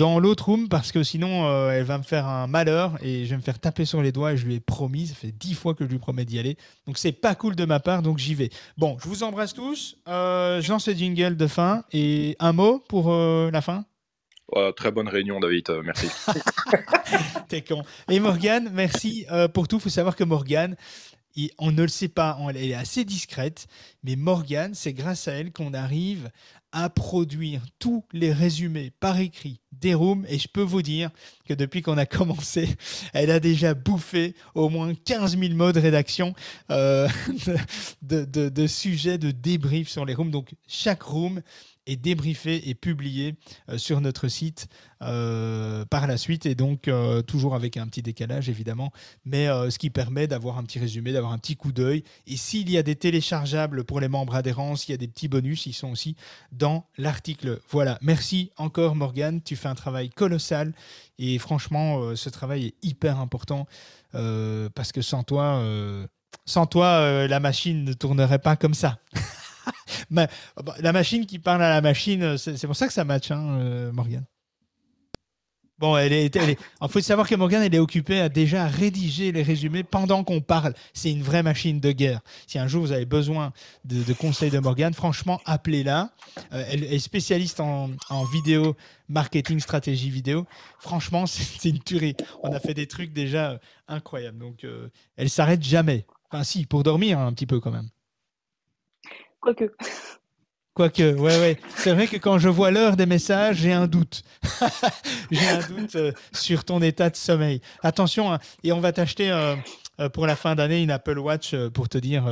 [0.00, 3.36] dans l'autre room parce que sinon, elle va me faire un malheur et je vais
[3.36, 5.74] me faire taper sur les doigts et je lui ai promis, ça fait dix fois
[5.74, 6.56] que je lui promets d'y aller.
[6.88, 8.50] Donc, c'est pas cool de ma part, donc j'y vais.
[8.76, 9.96] Bon, je vous embrasse tous.
[10.08, 13.84] je lance le jingle de fin et un mot pour la fin?
[14.76, 15.70] Très bonne réunion, David.
[15.70, 16.06] Euh, merci.
[17.48, 17.82] T'es con.
[18.08, 19.76] Et Morgane, merci euh, pour tout.
[19.76, 20.76] Il faut savoir que Morgane,
[21.58, 23.66] on ne le sait pas, elle est assez discrète,
[24.02, 26.30] mais Morgane, c'est grâce à elle qu'on arrive
[26.72, 31.10] à produire tous les résumés par écrit des rooms et je peux vous dire
[31.46, 32.68] que depuis qu'on a commencé,
[33.12, 36.34] elle a déjà bouffé au moins 15 000 mots de rédaction
[36.70, 37.08] euh,
[38.02, 40.30] de, de, sujets de débrief sur les rooms.
[40.30, 41.40] Donc chaque room
[41.94, 43.36] débriefé et publié
[43.68, 44.66] euh, sur notre site
[45.02, 48.90] euh, par la suite et donc euh, toujours avec un petit décalage évidemment,
[49.24, 52.02] mais ce qui permet d'avoir un petit résumé, d'avoir un petit coup d'œil.
[52.26, 55.28] Et s'il y a des téléchargeables pour les membres adhérents, s'il y a des petits
[55.28, 56.16] bonus, ils sont aussi
[56.50, 57.60] dans l'article.
[57.70, 60.72] Voilà, merci encore Morgane, tu fais un travail colossal
[61.18, 63.66] et franchement ce travail est hyper important
[64.12, 65.62] parce que sans toi,
[66.46, 68.98] sans toi la machine ne tournerait pas comme ça.
[70.10, 70.28] Bah,
[70.80, 73.92] la machine qui parle à la machine, c'est pour ça que ça match, hein, euh,
[73.92, 74.24] Morgan.
[75.78, 76.34] Bon, elle est.
[76.34, 80.40] Il faut savoir que Morgane, elle est occupée à déjà rédiger les résumés pendant qu'on
[80.40, 80.72] parle.
[80.94, 82.20] C'est une vraie machine de guerre.
[82.46, 83.52] Si un jour vous avez besoin
[83.84, 86.12] de, conseils de Morgane, franchement, appelez-la.
[86.54, 87.90] Euh, elle est spécialiste en,
[88.32, 88.74] vidéo,
[89.10, 90.46] marketing, stratégie vidéo.
[90.78, 92.16] Franchement, c'est une tuerie.
[92.42, 94.38] On a fait des trucs déjà euh, incroyables.
[94.38, 94.88] Donc, euh,
[95.18, 96.06] elle s'arrête jamais.
[96.30, 97.90] Enfin, si, pour dormir un petit peu quand même.
[99.46, 99.70] Quoique.
[100.74, 101.56] Quoique, ouais, ouais.
[101.76, 104.24] C'est vrai que quand je vois l'heure des messages, j'ai un doute.
[105.30, 107.60] j'ai un doute euh, sur ton état de sommeil.
[107.84, 109.54] Attention, hein, et on va t'acheter euh,
[110.12, 112.24] pour la fin d'année une Apple Watch pour te dire,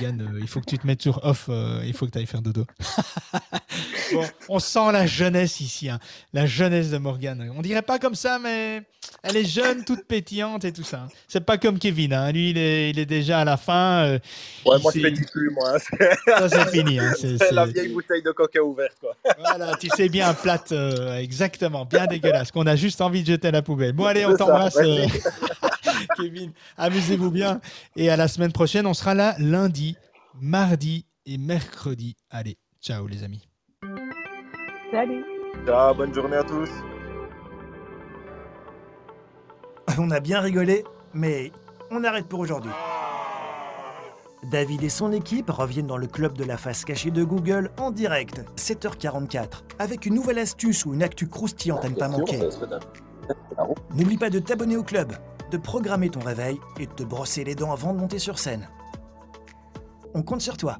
[0.00, 1.50] Yann, il faut que tu te mettes sur off,
[1.84, 2.64] il faut que tu ailles faire dodo.
[4.12, 5.98] bon, on sent la jeunesse ici, hein,
[6.32, 7.52] la jeunesse de Morgane.
[7.56, 8.82] On dirait pas comme ça, mais
[9.22, 11.02] elle est jeune, toute pétillante et tout ça.
[11.06, 11.08] Hein.
[11.26, 12.30] C'est pas comme Kevin, hein.
[12.32, 14.12] lui, il est, il est, déjà à la fin.
[14.12, 14.20] ouais,
[14.80, 15.78] moi, je pétille plus, moi.
[16.26, 16.98] ça, c'est fini.
[17.18, 19.16] C'est la vieille bouteille de coca ouverte, quoi.
[19.38, 20.72] voilà, tu sais bien, plate,
[21.18, 23.92] exactement, bien dégueulasse, qu'on a juste envie de jeter à la poubelle.
[23.92, 24.78] Bon, allez, on t'embrasse,
[26.18, 26.52] Kevin.
[26.76, 27.60] Amusez-vous bien.
[27.96, 29.96] Et à la semaine prochaine, on sera là lundi,
[30.40, 32.16] mardi et mercredi.
[32.30, 33.48] Allez, ciao les amis.
[34.90, 35.24] Salut.
[35.66, 36.70] Ciao, bonne journée à tous.
[39.98, 41.52] On a bien rigolé, mais
[41.90, 42.70] on arrête pour aujourd'hui.
[44.44, 47.90] David et son équipe reviennent dans le club de la face cachée de Google en
[47.90, 52.38] direct, 7h44, avec une nouvelle astuce ou une actu croustillante à ne pas manquer.
[53.94, 55.12] N'oublie pas de t'abonner au club,
[55.50, 58.68] de programmer ton réveil et de te brosser les dents avant de monter sur scène.
[60.14, 60.76] On compte sur toi.